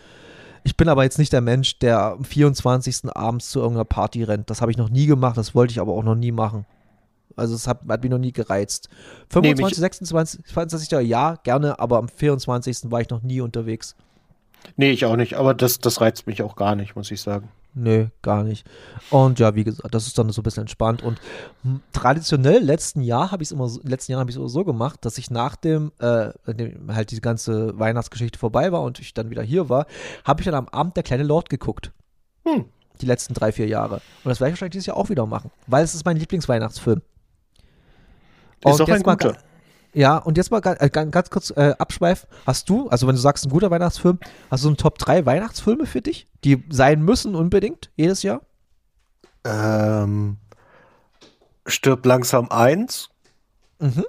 [0.63, 3.15] ich bin aber jetzt nicht der Mensch, der am 24.
[3.15, 4.49] abends zu irgendeiner Party rennt.
[4.49, 6.65] Das habe ich noch nie gemacht, das wollte ich aber auch noch nie machen.
[7.35, 8.89] Also es hat, hat mich noch nie gereizt.
[9.29, 10.91] 25, nee, 26, 22.
[11.07, 12.91] ja, gerne, aber am 24.
[12.91, 13.95] war ich noch nie unterwegs.
[14.75, 17.49] Nee, ich auch nicht, aber das, das reizt mich auch gar nicht, muss ich sagen.
[17.75, 18.67] Nö, gar nicht.
[19.11, 21.03] Und ja, wie gesagt, das ist dann so ein bisschen entspannt.
[21.03, 21.19] Und
[21.93, 25.05] traditionell, letzten Jahr habe ich es immer, so, letzten Jahr habe ich es so gemacht,
[25.05, 29.29] dass ich nach dem, äh, dem halt die ganze Weihnachtsgeschichte vorbei war und ich dann
[29.29, 29.85] wieder hier war,
[30.25, 31.91] habe ich dann am Abend der kleine Lord geguckt.
[32.45, 32.65] Hm.
[33.01, 34.01] Die letzten drei, vier Jahre.
[34.23, 37.01] Und das werde ich wahrscheinlich dieses Jahr auch wieder machen, weil es ist mein Lieblingsweihnachtsfilm.
[38.65, 39.33] Ist auch ein guter.
[39.33, 39.37] Mal,
[39.93, 42.29] ja, und jetzt mal ganz, äh, ganz kurz äh, abschweifen.
[42.45, 44.19] Hast du, also wenn du sagst, ein guter Weihnachtsfilm,
[44.51, 48.41] hast du so einen Top 3 Weihnachtsfilme für dich, die sein müssen unbedingt jedes Jahr?
[49.43, 50.37] Ähm,
[51.65, 53.09] Stirb langsam 1.
[53.79, 54.05] Mhm.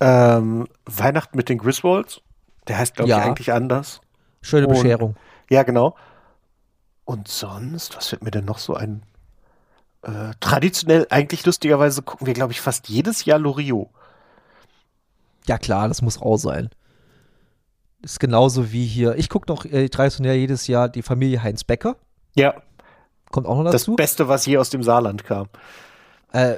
[0.00, 2.20] Ähm, Weihnachten mit den Griswolds.
[2.68, 3.18] Der heißt, glaube ja.
[3.18, 4.00] ich, eigentlich anders.
[4.42, 5.16] Schöne Bescherung.
[5.50, 5.96] ja, genau.
[7.04, 9.02] Und sonst, was wird mir denn noch so ein?
[10.02, 13.88] Äh, traditionell, eigentlich lustigerweise gucken wir, glaube ich, fast jedes Jahr Loriot.
[15.48, 16.68] Ja klar, das muss auch sein.
[18.02, 19.16] Das ist genauso wie hier.
[19.16, 21.96] Ich gucke noch äh, traditionell jedes Jahr die Familie Heinz Becker.
[22.34, 22.54] Ja.
[23.30, 23.92] Kommt auch noch dazu.
[23.92, 25.48] Das Beste, was hier aus dem Saarland kam.
[26.32, 26.56] Äh,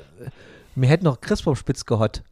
[0.75, 2.23] mir hätte noch Christbaumspitz gehört.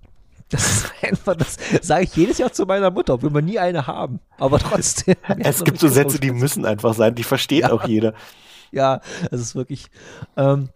[0.51, 3.87] Das ist einfach, das sage ich jedes Jahr zu meiner Mutter, obwohl wir nie eine
[3.87, 4.21] haben.
[4.39, 5.17] Aber trotzdem.
[5.39, 7.73] es gibt so Sätze, die müssen einfach sein, die versteht ja.
[7.73, 8.15] auch jeder.
[8.73, 9.01] Ja,
[9.31, 9.87] es ist wirklich.
[10.37, 10.69] Ähm,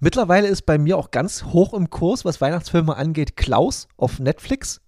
[0.00, 4.80] Mittlerweile ist bei mir auch ganz hoch im Kurs, was Weihnachtsfilme angeht, Klaus auf Netflix.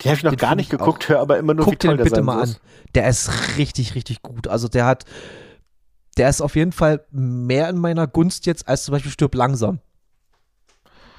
[0.00, 1.96] Die habe ich noch den gar nicht geguckt, höre aber immer nur, Guck wie toll
[1.96, 2.56] den bitte mal an.
[2.94, 4.46] Der ist richtig, richtig gut.
[4.46, 5.04] Also der hat,
[6.16, 9.80] der ist auf jeden Fall mehr in meiner Gunst jetzt als zum Beispiel Stirb langsam.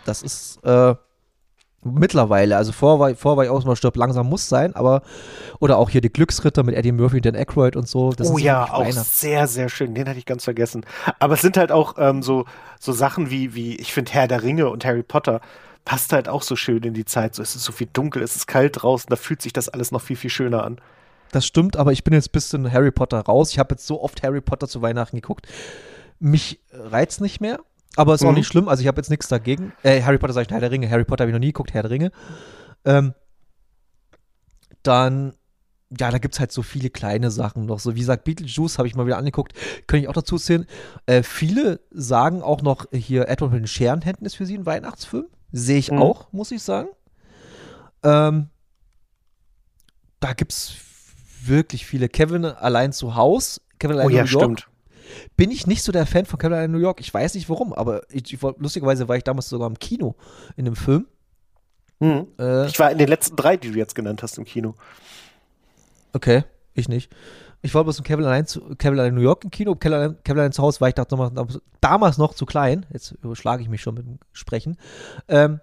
[0.05, 0.95] Das ist, äh,
[1.87, 5.03] Mittlerweile, also vor war, vor war ich auch mal stirb langsam muss sein, aber
[5.59, 8.11] oder auch hier die Glücksritter mit Eddie Murphy und Dan Aykroyd und so.
[8.19, 9.93] oh ja, auch sehr, sehr schön.
[9.93, 10.83] Den hatte ich ganz vergessen.
[11.19, 12.45] Aber es sind halt auch ähm, so,
[12.79, 15.41] so Sachen wie, wie ich finde, Herr der Ringe und Harry Potter
[15.85, 17.35] passt halt auch so schön in die Zeit.
[17.35, 19.91] So, es ist so viel dunkel, es ist kalt draußen, da fühlt sich das alles
[19.91, 20.81] noch viel, viel schöner an.
[21.31, 23.51] Das stimmt, aber ich bin jetzt ein bisschen Harry Potter raus.
[23.51, 25.47] Ich habe jetzt so oft Harry Potter zu Weihnachten geguckt.
[26.19, 27.59] Mich reizt nicht mehr.
[27.95, 28.29] Aber ist mhm.
[28.29, 28.67] auch nicht schlimm.
[28.67, 29.73] Also ich habe jetzt nichts dagegen.
[29.83, 30.89] Äh, Harry Potter sage ich Herr der Ringe.
[30.89, 32.11] Harry Potter habe ich noch nie geguckt, Herr der Ringe.
[32.83, 33.13] Ähm,
[34.83, 35.33] dann,
[35.97, 37.79] ja, da gibt es halt so viele kleine Sachen noch.
[37.79, 39.53] So wie gesagt, Beetlejuice habe ich mal wieder angeguckt.
[39.87, 40.65] Könnte ich auch dazu sehen.
[41.05, 45.25] Äh, viele sagen auch noch hier, Edward mit den Scherenhänden ist für sie ein Weihnachtsfilm.
[45.51, 46.01] Sehe ich mhm.
[46.01, 46.89] auch, muss ich sagen.
[48.03, 48.49] Ähm,
[50.19, 50.73] da gibt es
[51.43, 52.09] wirklich viele.
[52.09, 53.61] Kevin allein zu Haus.
[53.79, 54.29] Kevin allein oh, ja, York.
[54.29, 54.74] Stimmt
[55.37, 56.99] bin ich nicht so der Fan von Caroline in New York.
[56.99, 60.15] Ich weiß nicht warum, aber ich, ich, lustigerweise war ich damals sogar im Kino
[60.55, 61.07] in dem Film.
[61.99, 62.27] Mhm.
[62.39, 64.75] Äh, ich war in den letzten drei, die du jetzt genannt hast, im Kino.
[66.13, 66.43] Okay,
[66.73, 67.11] ich nicht.
[67.61, 70.23] Ich wollte bloß im Kevin allein, zu, Kevin allein New York im Kino, Kevin allein,
[70.23, 71.17] Kevin allein zu Hause war ich dachte,
[71.81, 72.85] damals noch zu klein.
[72.93, 74.77] Jetzt überschlage ich mich schon mit dem Sprechen.
[75.27, 75.59] Ähm,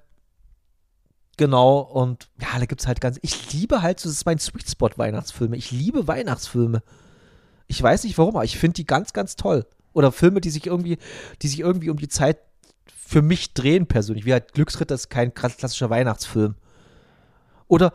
[1.36, 3.18] genau, und ja, da gibt es halt ganz.
[3.22, 5.56] Ich liebe halt, so, das ist mein Sweet Spot Weihnachtsfilme.
[5.56, 6.82] Ich liebe Weihnachtsfilme.
[7.72, 9.64] Ich weiß nicht warum, aber ich finde die ganz, ganz toll.
[9.94, 10.98] Oder Filme, die sich irgendwie,
[11.40, 12.36] die sich irgendwie um die Zeit
[12.84, 14.26] für mich drehen persönlich.
[14.26, 16.54] Wie halt Glücksritter ist kein klassischer Weihnachtsfilm.
[17.68, 17.94] Oder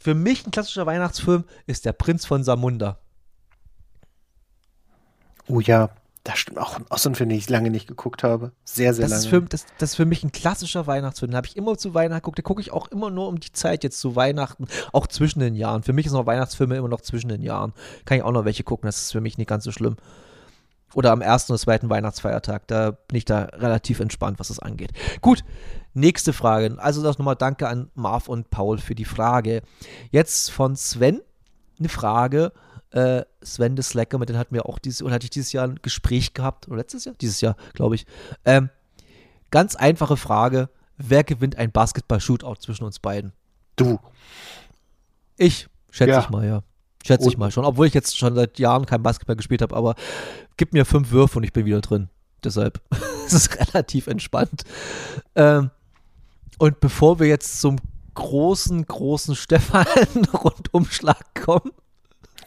[0.00, 2.98] für mich ein klassischer Weihnachtsfilm ist Der Prinz von Samunda.
[5.46, 5.90] Oh ja,
[6.28, 8.52] das stimmt auch, auch so ein Film, den ich lange nicht geguckt habe.
[8.62, 9.22] Sehr, sehr das lange.
[9.22, 11.30] Ist für, das, das ist für mich ein klassischer Weihnachtsfilm.
[11.30, 12.36] Den habe ich immer zu Weihnachten geguckt.
[12.36, 14.66] Den gucke ich auch immer nur um die Zeit jetzt zu Weihnachten.
[14.92, 15.82] Auch zwischen den Jahren.
[15.82, 17.72] Für mich ist noch Weihnachtsfilme immer noch zwischen den Jahren.
[18.04, 18.86] Kann ich auch noch welche gucken.
[18.86, 19.96] Das ist für mich nicht ganz so schlimm.
[20.92, 22.66] Oder am ersten oder zweiten Weihnachtsfeiertag.
[22.66, 24.92] Da bin ich da relativ entspannt, was das angeht.
[25.22, 25.44] Gut,
[25.94, 26.76] nächste Frage.
[26.78, 29.62] Also das nochmal Danke an Marv und Paul für die Frage.
[30.10, 31.22] Jetzt von Sven
[31.78, 32.52] eine Frage
[32.90, 35.66] äh, Sven de Slacker, mit dem hatten wir auch dieses, oder hatte ich dieses Jahr
[35.66, 37.14] ein Gespräch gehabt, oder letztes Jahr?
[37.20, 38.06] Dieses Jahr, glaube ich.
[38.44, 38.70] Ähm,
[39.50, 43.32] ganz einfache Frage: Wer gewinnt ein Basketball-Shootout zwischen uns beiden?
[43.76, 43.98] Du.
[45.36, 46.20] Ich, schätze ja.
[46.20, 46.62] ich mal, ja.
[47.06, 47.32] Schätze und?
[47.32, 47.64] ich mal schon.
[47.64, 49.94] Obwohl ich jetzt schon seit Jahren kein Basketball gespielt habe, aber
[50.56, 52.08] gib mir fünf Würfe und ich bin wieder drin.
[52.42, 52.80] Deshalb
[53.26, 54.64] es ist es relativ entspannt.
[55.34, 55.70] Ähm,
[56.58, 57.76] und bevor wir jetzt zum
[58.14, 61.70] großen, großen Stefan-Rundumschlag kommen,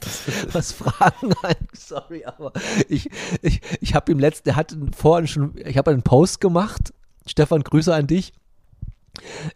[0.51, 1.55] was Fragen an.
[1.73, 2.53] Sorry, aber
[2.87, 3.09] ich,
[3.41, 6.93] ich, ich habe ihm letzten, der hat vorhin schon, ich habe einen Post gemacht.
[7.25, 8.33] Stefan, Grüße an dich.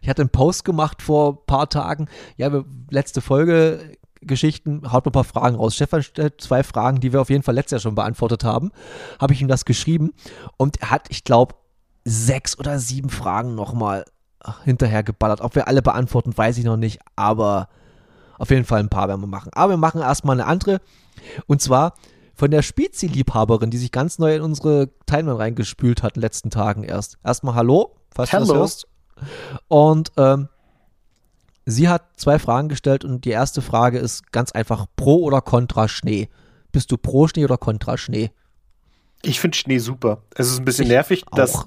[0.00, 2.08] Ich hatte einen Post gemacht vor ein paar Tagen.
[2.36, 5.74] Ja, letzte Folge Geschichten, haut mal ein paar Fragen raus.
[5.74, 8.72] Stefan stellt zwei Fragen, die wir auf jeden Fall letztes Jahr schon beantwortet haben.
[9.20, 10.12] Habe ich ihm das geschrieben
[10.56, 11.54] und er hat, ich glaube,
[12.04, 14.04] sechs oder sieben Fragen nochmal
[14.64, 15.40] hinterher geballert.
[15.40, 17.68] Ob wir alle beantworten, weiß ich noch nicht, aber
[18.38, 19.50] auf jeden Fall ein paar werden wir machen.
[19.54, 20.80] Aber wir machen erstmal eine andere.
[21.46, 21.94] Und zwar
[22.34, 26.50] von der Spezi-Liebhaberin, die sich ganz neu in unsere Timeline reingespült hat in den letzten
[26.50, 27.18] Tagen erst.
[27.24, 28.44] Erstmal Hallo, falls Hello.
[28.44, 28.86] du das hörst.
[29.68, 30.48] Und ähm,
[31.64, 35.88] sie hat zwei Fragen gestellt und die erste Frage ist ganz einfach: Pro oder Contra
[35.88, 36.28] Schnee?
[36.72, 38.30] Bist du pro Schnee oder Contra Schnee?
[39.22, 40.22] Ich finde Schnee super.
[40.34, 41.36] Es ist ein bisschen ich nervig, auch.
[41.36, 41.64] dass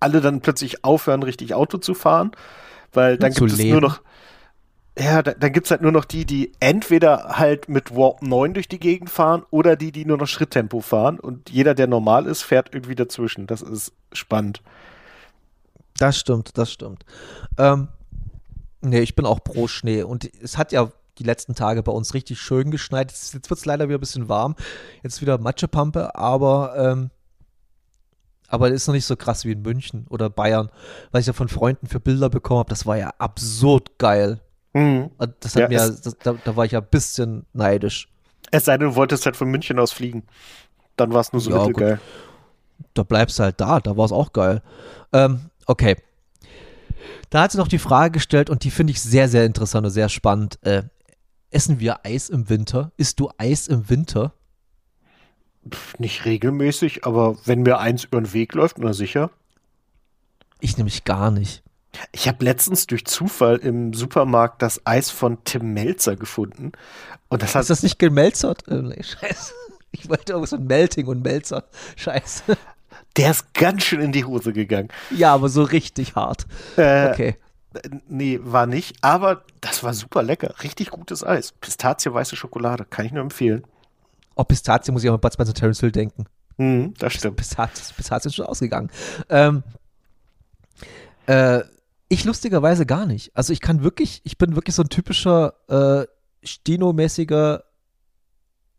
[0.00, 2.32] alle dann plötzlich aufhören, richtig Auto zu fahren,
[2.92, 4.00] weil dann gibt es nur noch
[4.98, 8.68] ja, da, dann gibt's halt nur noch die, die entweder halt mit Warp 9 durch
[8.68, 11.20] die Gegend fahren oder die, die nur noch Schritttempo fahren.
[11.20, 13.46] Und jeder, der normal ist, fährt irgendwie dazwischen.
[13.46, 14.62] Das ist spannend.
[15.98, 17.04] Das stimmt, das stimmt.
[17.58, 17.88] Ähm,
[18.80, 20.02] nee, ich bin auch pro Schnee.
[20.02, 23.10] Und es hat ja die letzten Tage bei uns richtig schön geschneit.
[23.10, 24.56] Jetzt, wird es leider wieder ein bisschen warm.
[25.02, 27.10] Jetzt wieder Matschepampe, aber ähm,
[28.50, 30.70] aber ist noch nicht so krass wie in München oder Bayern,
[31.10, 32.70] weil ich ja von Freunden für Bilder bekommen habe.
[32.70, 34.40] Das war ja absurd geil.
[34.78, 35.10] Mhm.
[35.40, 38.08] Das hat ja, mir, das, da, da, war ich ja ein bisschen neidisch.
[38.50, 40.22] Es sei denn, du wolltest halt von München aus fliegen.
[40.96, 42.00] Dann war es nur so ja, mittelgeil.
[42.94, 44.62] Da bleibst du halt da, da war es auch geil.
[45.12, 45.96] Ähm, okay.
[47.30, 49.92] Da hat sie noch die Frage gestellt und die finde ich sehr, sehr interessant und
[49.92, 50.58] sehr spannend.
[50.62, 50.84] Äh,
[51.50, 52.92] essen wir Eis im Winter?
[52.96, 54.32] Isst du Eis im Winter?
[55.68, 59.30] Pff, nicht regelmäßig, aber wenn mir eins über den Weg läuft, na sicher.
[60.60, 61.62] Ich nämlich gar nicht.
[62.12, 66.72] Ich habe letztens durch Zufall im Supermarkt das Eis von Tim Melzer gefunden.
[67.28, 68.64] Und das hat Ist das nicht gemelzert?
[68.68, 69.52] Nee, scheiße.
[69.90, 71.64] Ich wollte irgendwas mit Melting und Melzer.
[71.96, 72.42] Scheiße.
[73.16, 74.88] Der ist ganz schön in die Hose gegangen.
[75.10, 76.46] Ja, aber so richtig hart.
[76.76, 77.36] Äh, okay.
[78.08, 78.96] Nee, war nicht.
[79.02, 80.54] Aber das war super lecker.
[80.62, 81.52] Richtig gutes Eis.
[81.52, 82.84] Pistazie, weiße Schokolade.
[82.84, 83.64] Kann ich nur empfehlen.
[84.36, 86.26] Oh, Pistazie muss ich auch mal Bud Spencer Terence Hill denken.
[86.56, 87.36] Mhm, das stimmt.
[87.36, 88.90] Pistazie, Pistazie ist schon ausgegangen.
[89.28, 89.62] Ähm,
[91.26, 91.62] äh,
[92.08, 93.36] Ich lustigerweise gar nicht.
[93.36, 96.06] Also ich kann wirklich, ich bin wirklich so ein typischer äh,
[96.46, 97.64] Stino-mäßiger,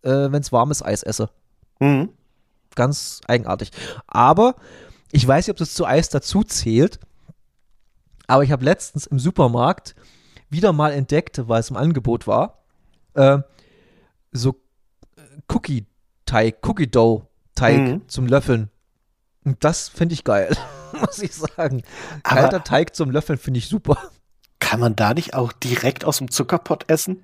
[0.01, 1.30] äh, wenn es warmes Eis esse.
[1.80, 2.09] Mhm.
[2.75, 3.71] Ganz eigenartig.
[4.07, 4.55] Aber
[5.11, 6.99] ich weiß nicht, ob das zu Eis dazu zählt.
[8.27, 9.95] Aber ich habe letztens im Supermarkt
[10.49, 12.63] wieder mal entdeckt, weil es im Angebot war,
[13.13, 13.39] äh,
[14.32, 14.55] so
[15.47, 18.07] Cookie-Teig, Cookie-Dough-Teig Mhm.
[18.07, 18.69] zum Löffeln.
[19.43, 20.55] Und das finde ich geil,
[20.99, 21.83] muss ich sagen.
[22.23, 23.97] Aber- Kalter Teig zum Löffeln finde ich super.
[24.59, 27.23] Kann man da nicht auch direkt aus dem Zuckerpott essen?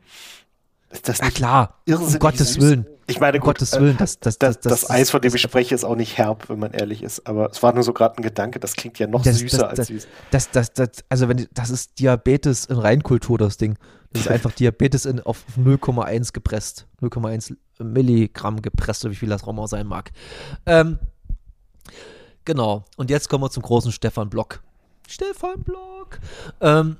[0.90, 2.64] Ist das Na nicht klar, um irrsinnig Gottes süß?
[2.64, 2.88] Willen.
[3.08, 5.76] Ich meine, Um gut, Gottes Willen, das, das, das, das, Eis, von dem ich spreche,
[5.76, 7.28] ist auch nicht herb, wenn man ehrlich ist.
[7.28, 9.88] Aber es war nur so gerade ein Gedanke, das klingt ja noch Das- süßer als
[9.88, 10.08] süß.
[10.32, 13.78] Das, das, das, also wenn, das ist Diabetes in Reinkultur, das Ding.
[14.14, 16.88] Das ist einfach Diabetes in, auf 0,1 gepresst.
[17.02, 20.12] 0,1 Milligramm gepresst, oder wie viel das auch mal sein mag.
[20.66, 20.98] Ähm,
[22.46, 22.86] genau.
[22.98, 24.62] Und jetzt kommen wir zum großen Stefan Block.
[25.08, 26.20] Stefan Block.
[26.62, 26.98] Ähm,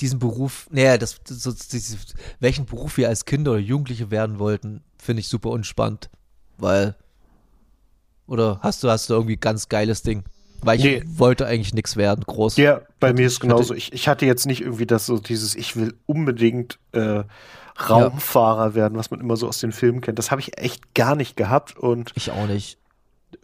[0.00, 4.38] diesen Beruf, naja, das, das, so, dieses, welchen Beruf wir als Kinder oder Jugendliche werden
[4.38, 6.08] wollten, finde ich super unspannend.
[6.56, 6.94] Weil,
[8.26, 10.24] oder hast du, hast du irgendwie ganz geiles Ding?
[10.62, 11.02] Weil ich Nee.
[11.06, 12.56] wollte eigentlich nichts werden, groß.
[12.58, 13.74] Ja, bei mir ist genauso.
[13.74, 17.24] Ich, ich hatte jetzt nicht irgendwie das so dieses, ich will unbedingt äh,
[17.88, 20.18] Raumfahrer werden, was man immer so aus den Filmen kennt.
[20.18, 22.76] Das habe ich echt gar nicht gehabt und Ich auch nicht.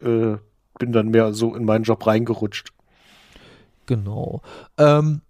[0.01, 0.37] Äh,
[0.79, 2.73] bin dann mehr so in meinen Job reingerutscht.
[3.87, 4.43] Genau.
[4.79, 5.23] Ähm,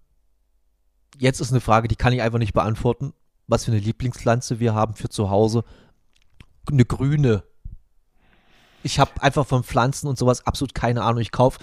[1.18, 3.12] jetzt ist eine Frage, die kann ich einfach nicht beantworten.
[3.46, 5.64] Was für eine Lieblingspflanze wir haben für zu Hause.
[6.70, 7.44] Eine grüne.
[8.82, 11.20] Ich habe einfach von Pflanzen und sowas absolut keine Ahnung.
[11.20, 11.60] Ich kaufe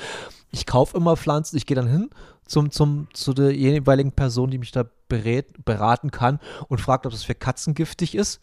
[0.51, 1.57] ich kauf immer Pflanzen.
[1.57, 2.09] Ich gehe dann hin
[2.45, 7.11] zum, zum, zu der jeweiligen Person, die mich da berät, beraten kann und fragt, ob
[7.11, 8.39] das für Katzen giftig ist.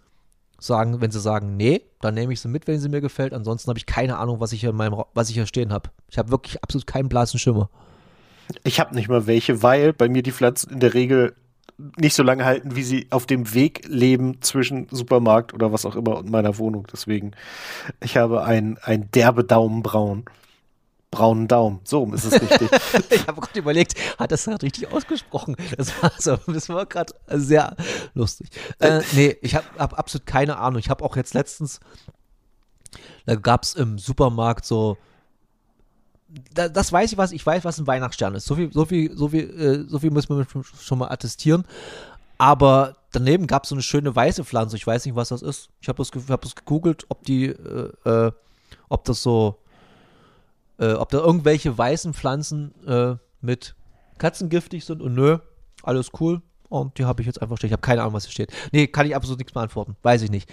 [0.61, 3.33] Sagen, wenn sie sagen, nee, dann nehme ich sie mit, wenn sie mir gefällt.
[3.33, 5.91] Ansonsten habe ich keine Ahnung, was ich hier in meinem, was ich hier stehen habe.
[6.09, 7.71] Ich habe wirklich absolut keinen blassen Schimmer.
[8.63, 11.35] Ich habe nicht mal welche, weil bei mir die Pflanzen in der Regel
[11.99, 15.97] nicht so lange halten, wie sie auf dem Weg leben zwischen Supermarkt oder was auch
[15.97, 16.87] immer und meiner Wohnung.
[16.93, 17.33] Deswegen,
[18.01, 20.25] ich habe ein, ein derbe Daumenbraun.
[21.11, 21.81] Braunen Daumen.
[21.85, 22.71] So ist es richtig.
[23.11, 25.57] Ich habe gerade überlegt, hat das gerade richtig ausgesprochen?
[25.77, 27.77] Das war so, das war gerade sehr
[28.15, 28.49] lustig.
[28.79, 30.79] Äh, nee, ich habe hab absolut keine Ahnung.
[30.79, 31.81] Ich habe auch jetzt letztens,
[33.27, 34.97] da gab es im Supermarkt so,
[36.55, 38.45] da, das weiß ich was, ich weiß, was ein Weihnachtsstern ist.
[38.47, 40.47] So viel, so viel, so viel, äh, so viel muss man
[40.81, 41.65] schon- mal attestieren.
[42.39, 44.77] Aber daneben gab es so eine schöne weiße Pflanze.
[44.77, 45.71] Ich weiß nicht, was das ist.
[45.81, 48.33] Ich habe das, hab das gegoogelt, ob die, äh, äh,
[48.89, 49.57] ob das so,
[50.81, 53.77] äh, ob da irgendwelche weißen Pflanzen äh, mit
[54.19, 55.39] katzengiftig sind und nö,
[55.83, 56.43] alles cool.
[56.69, 57.69] Und die habe ich jetzt einfach stehen.
[57.69, 58.53] Ich habe keine Ahnung, was hier steht.
[58.73, 59.97] Nee, kann ich absolut nichts beantworten.
[60.03, 60.49] Weiß ich nicht.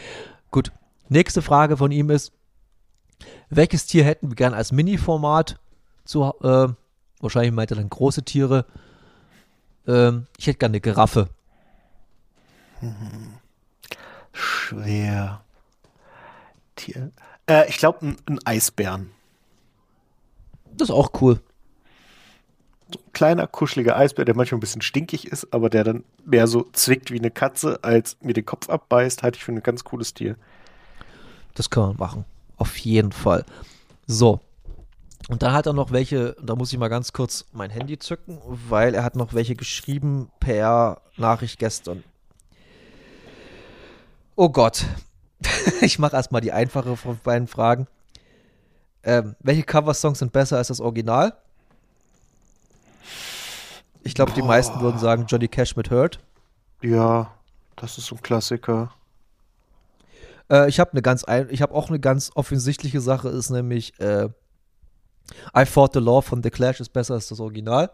[0.51, 0.71] Gut.
[1.09, 2.33] Nächste Frage von ihm ist:
[3.49, 5.59] Welches Tier hätten wir gern als Mini-Format
[6.03, 6.67] zu, äh,
[7.19, 8.65] wahrscheinlich meint er dann große Tiere.
[9.87, 11.29] Ähm, ich hätte gerne eine Giraffe.
[14.33, 15.41] Schwer.
[16.75, 17.11] Tier.
[17.49, 19.11] Äh, ich glaube, ein, ein Eisbären.
[20.77, 21.39] Das ist auch cool.
[23.11, 27.11] Kleiner, kuscheliger Eisbär, der manchmal ein bisschen stinkig ist, aber der dann mehr so zwickt
[27.11, 30.37] wie eine Katze, als mir den Kopf abbeißt, halte ich für ein ganz cooles Tier.
[31.55, 32.25] Das kann man machen.
[32.55, 33.43] Auf jeden Fall.
[34.05, 34.39] So.
[35.27, 38.39] Und dann hat er noch welche, da muss ich mal ganz kurz mein Handy zücken,
[38.45, 42.03] weil er hat noch welche geschrieben per Nachricht gestern.
[44.35, 44.85] Oh Gott.
[45.81, 47.87] ich mache erstmal die einfache von beiden Fragen.
[49.03, 51.33] Ähm, welche Coversongs sind besser als das Original?
[54.03, 56.19] Ich glaube, die meisten würden sagen Johnny Cash mit Hurt.
[56.81, 57.31] Ja,
[57.75, 58.91] das ist so ein Klassiker.
[60.49, 63.99] Äh, ich habe eine ganz, ein, ich habe auch eine ganz offensichtliche Sache, ist nämlich
[63.99, 64.29] äh,
[65.55, 67.89] I Fought the Law von The Clash ist besser als das Original.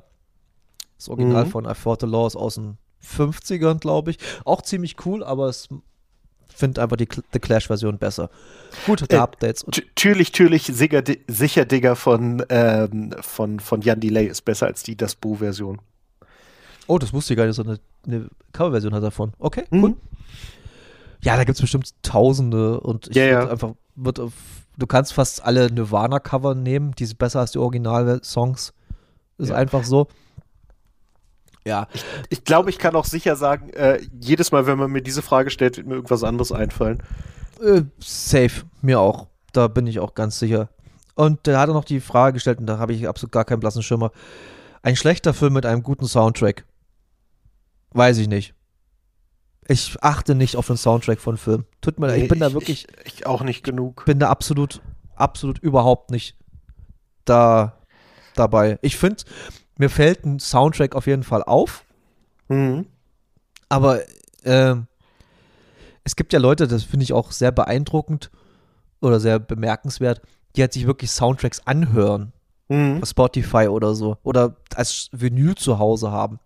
[0.97, 1.49] Das Original Mhm.
[1.49, 4.19] von I Fought the Law ist aus den 50ern, glaube ich.
[4.45, 5.67] Auch ziemlich cool, aber es
[6.55, 8.29] finde einfach die The Clash-Version besser.
[8.85, 9.63] Gute Äh, Updates.
[9.63, 14.67] Und, T- Türlich, türlich, sicher, sicher Digger von, ähm, von, von Jan Delay ist besser
[14.67, 15.79] als die Das Bo-Version.
[16.87, 19.33] oh, das wusste ich gar nicht, so eine, eine Coverversion hat davon.
[19.39, 19.83] Okay, Mhm.
[19.83, 19.95] cool.
[21.21, 23.49] Ja, da gibt es bestimmt Tausende und ich Ja, ja.
[23.49, 23.73] einfach,
[24.19, 24.33] auf,
[24.77, 28.73] du kannst fast alle Nirvana-Cover nehmen, die sind besser als die Original-Songs.
[29.37, 29.55] Ist Ja.
[29.55, 30.07] einfach so.
[31.65, 31.87] Ja,
[32.29, 35.49] Ich glaube, ich kann auch sicher sagen, äh, jedes Mal, wenn man mir diese Frage
[35.49, 37.01] stellt, wird mir irgendwas anderes einfallen.
[37.61, 39.27] äh, safe, mir auch.
[39.53, 40.69] Da bin ich auch ganz sicher.
[41.15, 43.59] Und da hat er noch die Frage gestellt, und da habe ich absolut gar keinen
[43.59, 44.11] blassen Schimmer.
[44.81, 46.65] Ein schlechter Film mit einem guten Soundtrack.
[47.91, 48.53] Weiß ich nicht.
[49.67, 51.65] Ich achte nicht auf den Soundtrack von Filmen.
[51.79, 54.03] Tut mir leid, ich bin da wirklich, Ich, ich auch nicht genug.
[54.05, 54.81] bin da absolut,
[55.15, 56.35] absolut überhaupt nicht
[57.23, 57.77] da
[58.35, 58.77] dabei.
[58.81, 59.23] Ich finde,
[59.77, 61.85] mir fällt ein Soundtrack auf jeden Fall auf.
[62.47, 62.85] Mhm.
[63.69, 64.01] Aber
[64.43, 64.87] ähm,
[66.03, 68.29] es gibt ja Leute, das finde ich auch sehr beeindruckend
[69.01, 70.21] oder sehr bemerkenswert,
[70.55, 72.33] die halt sich wirklich Soundtracks anhören.
[72.69, 73.01] Mhm.
[73.01, 74.17] auf Spotify oder so.
[74.23, 76.39] Oder als Vinyl zu Hause haben.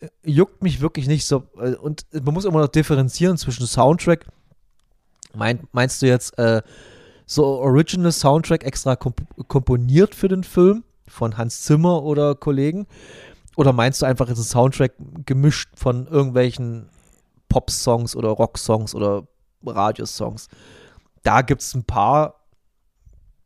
[0.00, 1.44] Äh, Juckt mich wirklich nicht so.
[1.58, 4.26] äh, Und man muss immer noch differenzieren zwischen Soundtrack.
[5.34, 6.62] Mein, meinst du jetzt äh,
[7.26, 12.86] so Original Soundtrack extra komp komponiert für den Film von Hans Zimmer oder Kollegen?
[13.56, 14.92] Oder meinst du einfach, ist ein Soundtrack
[15.26, 16.88] gemischt von irgendwelchen
[17.48, 19.26] Pop-Songs oder Rock-Songs oder
[19.64, 20.48] Radiosongs?
[21.22, 22.36] Da gibt es ein paar,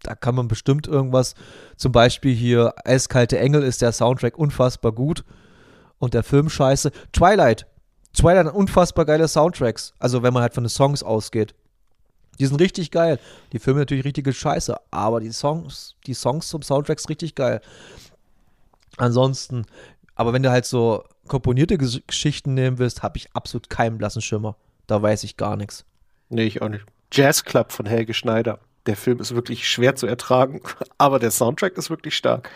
[0.02, 1.34] da kann man bestimmt irgendwas,
[1.76, 5.24] zum Beispiel hier Eiskalte Engel ist der Soundtrack unfassbar gut
[5.98, 6.92] und der Film scheiße.
[7.12, 7.66] Twilight,
[8.12, 11.54] Twilight hat unfassbar geile Soundtracks, also wenn man halt von den Songs ausgeht.
[12.38, 13.18] Die sind richtig geil.
[13.52, 17.60] Die Filme natürlich richtige Scheiße, aber die Songs, die Songs zum Soundtrack sind richtig geil.
[18.96, 19.66] Ansonsten,
[20.14, 24.22] aber wenn du halt so komponierte Ges Geschichten nehmen willst, habe ich absolut keinen blassen
[24.22, 24.56] Schimmer.
[24.86, 25.84] Da weiß ich gar nichts.
[26.28, 26.84] Nee, ich auch nicht.
[27.12, 28.58] Jazz Club von Helge Schneider.
[28.86, 30.60] Der Film ist wirklich schwer zu ertragen,
[30.98, 32.50] aber der Soundtrack ist wirklich stark.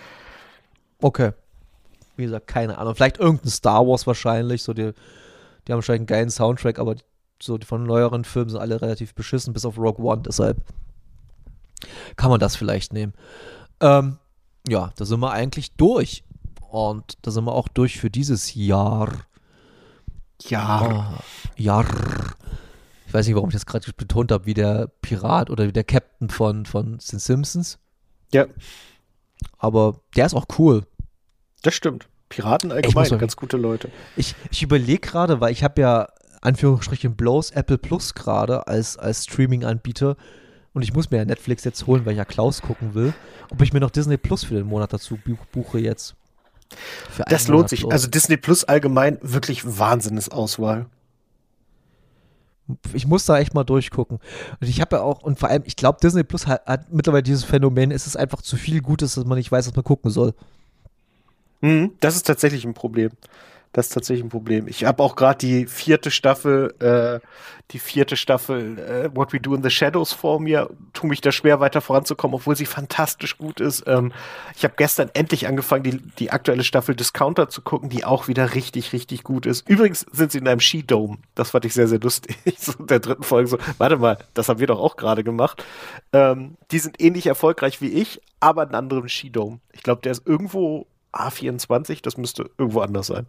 [1.00, 1.32] Okay.
[2.16, 2.96] Wie gesagt, keine Ahnung.
[2.96, 4.64] Vielleicht irgendein Star Wars wahrscheinlich.
[4.64, 4.92] So die,
[5.66, 6.96] die haben wahrscheinlich einen geilen Soundtrack, aber
[7.42, 10.22] so die von neueren Filmen sind alle relativ beschissen, bis auf Rogue One.
[10.22, 10.58] Deshalb
[12.16, 13.14] kann man das vielleicht nehmen.
[13.80, 14.18] Ähm,
[14.68, 16.24] ja, da sind wir eigentlich durch.
[16.70, 19.10] Und da sind wir auch durch für dieses Jahr.
[20.42, 20.60] Ja.
[20.60, 21.22] Ah,
[21.56, 21.86] Jahr.
[23.06, 25.84] Ich weiß nicht, warum ich das gerade betont habe, wie der Pirat oder wie der
[25.84, 27.78] Captain von, von den Simpsons.
[28.34, 28.46] Ja,
[29.56, 30.84] Aber der ist auch cool.
[31.62, 32.06] das stimmt.
[32.28, 33.90] Piraten allgemein, ganz gute Leute.
[34.16, 36.08] Ich, ich überlege gerade, weil ich habe ja
[36.40, 40.16] Anführungsstrichen bloß Apple Plus gerade als, als Streaming-Anbieter
[40.74, 43.12] und ich muss mir ja Netflix jetzt holen, weil ich ja Klaus gucken will,
[43.50, 46.14] ob ich mir noch Disney Plus für den Monat dazu bu- buche jetzt.
[47.28, 47.80] Das lohnt Monat sich.
[47.80, 47.92] bloß.
[47.92, 50.86] Also Disney Plus allgemein wirklich Wahnsinnsauswahl.
[52.92, 54.18] ich muss da echt mal durchgucken.
[54.60, 57.22] Und ich habe ja auch, und vor allem, ich glaube, Disney Plus hat, hat mittlerweile
[57.22, 60.10] dieses Phänomen, es ist einfach zu viel Gutes, dass man nicht weiß, was man gucken
[60.10, 60.34] soll.
[61.62, 63.10] Mhm, das ist tatsächlich ein Problem.
[63.78, 64.66] Das ist tatsächlich ein Problem.
[64.66, 67.24] Ich habe auch gerade die vierte Staffel, äh,
[67.70, 70.68] die vierte Staffel äh, What We Do in the Shadows vor mir.
[70.94, 73.84] Tu mich da schwer weiter voranzukommen, obwohl sie fantastisch gut ist.
[73.86, 74.12] Ähm,
[74.56, 78.56] ich habe gestern endlich angefangen, die, die aktuelle Staffel Discounter zu gucken, die auch wieder
[78.56, 79.68] richtig, richtig gut ist.
[79.68, 81.18] Übrigens sind sie in einem Skidome.
[81.36, 82.36] Das fand ich sehr, sehr lustig.
[82.58, 85.64] So in der dritten Folge so, warte mal, das haben wir doch auch gerade gemacht.
[86.12, 89.60] Ähm, die sind ähnlich erfolgreich wie ich, aber in einem anderen Skidome.
[89.70, 93.28] Ich glaube, der ist irgendwo A24, das müsste irgendwo anders sein.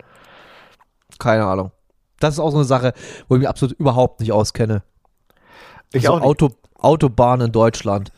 [1.18, 1.72] Keine Ahnung.
[2.20, 2.94] Das ist auch so eine Sache,
[3.28, 4.84] wo ich mich absolut überhaupt nicht auskenne.
[5.94, 6.26] Ich so auch nicht.
[6.26, 8.12] Auto, Autobahn in Deutschland.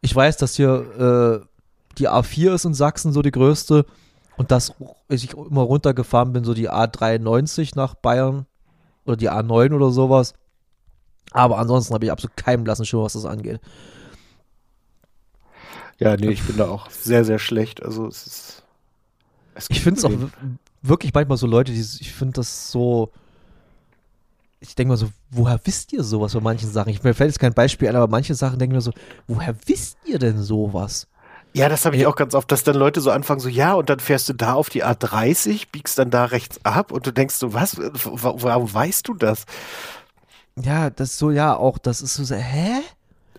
[0.00, 1.46] Ich weiß, dass hier äh,
[1.98, 3.86] die A4 ist in Sachsen so die größte
[4.36, 4.74] und dass
[5.08, 8.46] ich immer runtergefahren bin, so die A93 nach Bayern
[9.04, 10.34] oder die A9 oder sowas.
[11.32, 13.60] Aber ansonsten habe ich absolut keinen blassen Schimmer, was das angeht.
[15.98, 17.82] Ja, nee, ich bin da auch sehr, sehr schlecht.
[17.82, 18.62] Also es ist.
[19.54, 20.12] Es Ich finde es auch
[20.82, 23.10] wirklich manchmal so Leute, die, ich finde das so,
[24.60, 26.90] ich denke mal so, woher wisst ihr sowas bei manchen Sachen?
[26.90, 28.92] Ich, mir fällt jetzt kein Beispiel ein, aber manche Sachen denken mir so,
[29.26, 31.06] woher wisst ihr denn sowas?
[31.52, 33.88] Ja, das habe ich auch ganz oft, dass dann Leute so anfangen, so, ja, und
[33.88, 37.36] dann fährst du da auf die A30, biegst dann da rechts ab und du denkst
[37.36, 39.46] so, was, warum weißt du das?
[40.60, 42.82] Ja, das ist so, ja, auch, das ist so, hä?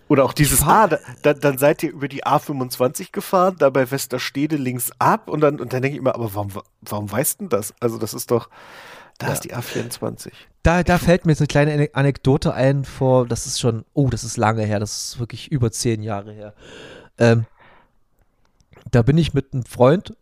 [0.09, 3.89] Oder auch dieses, ah, da, da, dann seid ihr über die A25 gefahren, da bei
[3.91, 6.51] Westerstede links ab und dann, und dann denke ich immer, aber warum,
[6.81, 7.73] warum weißt du das?
[7.81, 8.49] Also das ist doch,
[9.17, 9.33] da Ja.
[9.33, 10.31] ist die A24.
[10.63, 14.09] Da, da fällt mir jetzt eine kleine Ane- Anekdote ein vor, das ist schon, oh,
[14.09, 16.53] das ist lange her, das ist wirklich über zehn Jahre her.
[17.17, 17.45] Ähm,
[18.91, 20.15] da bin ich mit einem Freund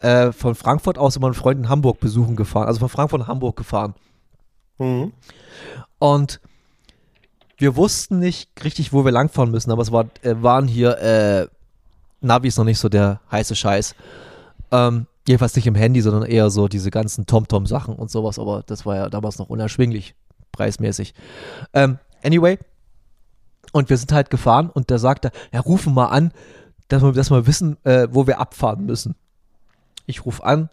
[0.00, 3.28] äh, von Frankfurt aus immer einen Freund in Hamburg besuchen gefahren, also von Frankfurt nach
[3.28, 3.94] Hamburg gefahren.
[4.78, 5.12] Mhm.
[5.98, 6.40] Und
[7.62, 11.46] wir wussten nicht richtig, wo wir langfahren müssen, aber es war, äh, waren hier, äh,
[12.20, 13.94] Navi ist noch nicht so der heiße Scheiß.
[14.72, 18.84] Ähm, jedenfalls nicht im Handy, sondern eher so diese ganzen TomTom-Sachen und sowas, aber das
[18.84, 20.16] war ja damals noch unerschwinglich,
[20.50, 21.14] preismäßig.
[21.72, 22.58] Ähm, anyway,
[23.70, 26.32] und wir sind halt gefahren und der sagte, ja, rufen mal an,
[26.88, 29.14] dass wir, dass wir wissen, äh, wo wir abfahren müssen.
[30.06, 30.68] Ich rufe an,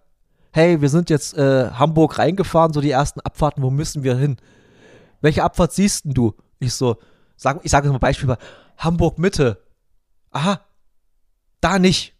[0.53, 4.37] hey, wir sind jetzt äh, Hamburg reingefahren, so die ersten Abfahrten, wo müssen wir hin?
[5.21, 6.33] Welche Abfahrt siehst denn du?
[6.59, 6.97] Ich so,
[7.35, 8.37] sag, ich sage mal Beispiel mal,
[8.77, 9.61] Hamburg Mitte.
[10.31, 10.61] Aha,
[11.61, 12.13] da nicht.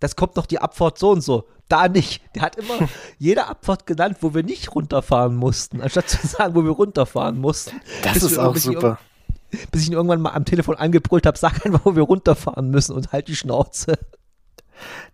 [0.00, 1.48] Das kommt noch die Abfahrt so und so.
[1.68, 2.22] Da nicht.
[2.34, 2.88] Der hat immer
[3.18, 7.80] jede Abfahrt genannt, wo wir nicht runterfahren mussten, anstatt zu sagen, wo wir runterfahren mussten.
[8.02, 8.98] Das ist auch super.
[9.70, 12.94] Bis ich ihn irgendwann mal am Telefon angebrüllt habe, sag einfach, wo wir runterfahren müssen
[12.94, 13.98] und halt die Schnauze.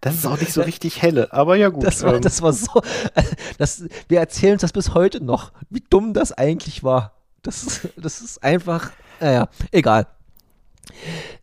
[0.01, 1.85] Das ist auch nicht so richtig helle, aber ja gut.
[1.85, 2.83] Das war, ähm, das war so.
[3.59, 7.22] Das, wir erzählen uns das bis heute noch, wie dumm das eigentlich war.
[7.43, 8.91] Das, ist- das ist einfach.
[9.21, 10.07] Naja, egal.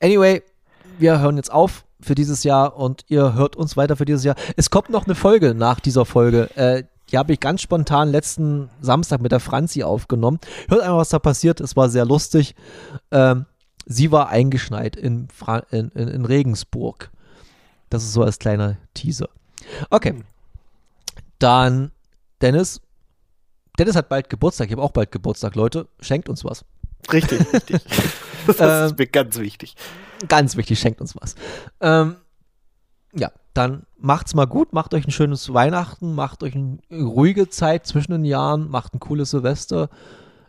[0.02, 0.44] Anyway,
[0.98, 4.36] wir hören jetzt auf für dieses Jahr und ihr hört uns weiter für dieses Jahr.
[4.56, 6.50] Es kommt noch eine Folge nach dieser Folge.
[6.56, 10.40] Äh, die habe ich ganz spontan letzten Samstag mit der Franzi aufgenommen.
[10.68, 11.60] Hört einfach, was da passiert.
[11.60, 12.56] Es war sehr lustig.
[13.12, 13.46] Ähm,
[13.86, 17.10] sie war eingeschneit in, Fra in, in, in Regensburg.
[17.90, 19.30] Das ist so als kleiner Teaser.
[19.90, 20.24] Okay.
[21.40, 21.92] Dann
[22.42, 22.82] Dennis.
[23.80, 24.68] Dennis hat bald Geburtstag.
[24.68, 25.88] Ich habe auch bald Geburtstag, Leute.
[26.02, 26.66] Schenkt uns was.
[27.12, 27.82] richtig, richtig.
[28.48, 29.76] das Ähm, ist mir ganz wichtig.
[30.28, 31.36] Ganz wichtig, schenkt uns was.
[31.80, 32.18] Ähm,
[33.14, 37.88] ja, dann macht's mal gut, macht euch ein schönes Weihnachten, macht euch eine ruhige Zeit
[37.88, 39.90] zwischen den Jahren, macht ein cooles Silvester.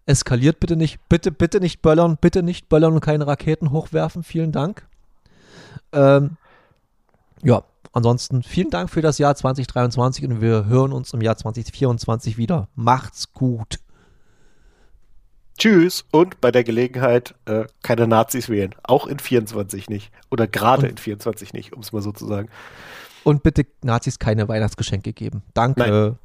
[0.07, 4.24] Eskaliert bitte nicht, bitte, bitte nicht böllern, bitte nicht böllern und keine Raketen hochwerfen.
[4.24, 4.87] Vielen Dank.
[5.93, 6.37] Ähm,
[7.43, 7.62] ja,
[7.93, 12.68] ansonsten vielen Dank für das Jahr 2023 und wir hören uns im Jahr 2024 wieder.
[12.74, 13.78] Macht's gut.
[15.59, 18.74] Tschüss und bei der Gelegenheit äh, keine Nazis wählen.
[18.82, 20.11] Auch in 24 nicht.
[20.30, 22.49] Oder gerade in 24 nicht, um es mal so zu sagen.
[23.24, 25.43] Und bitte Nazis keine Weihnachtsgeschenke geben.
[25.53, 25.80] Danke.
[25.80, 26.18] Nein.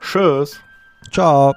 [0.00, 0.60] Tschüss.
[1.10, 1.54] Ciao.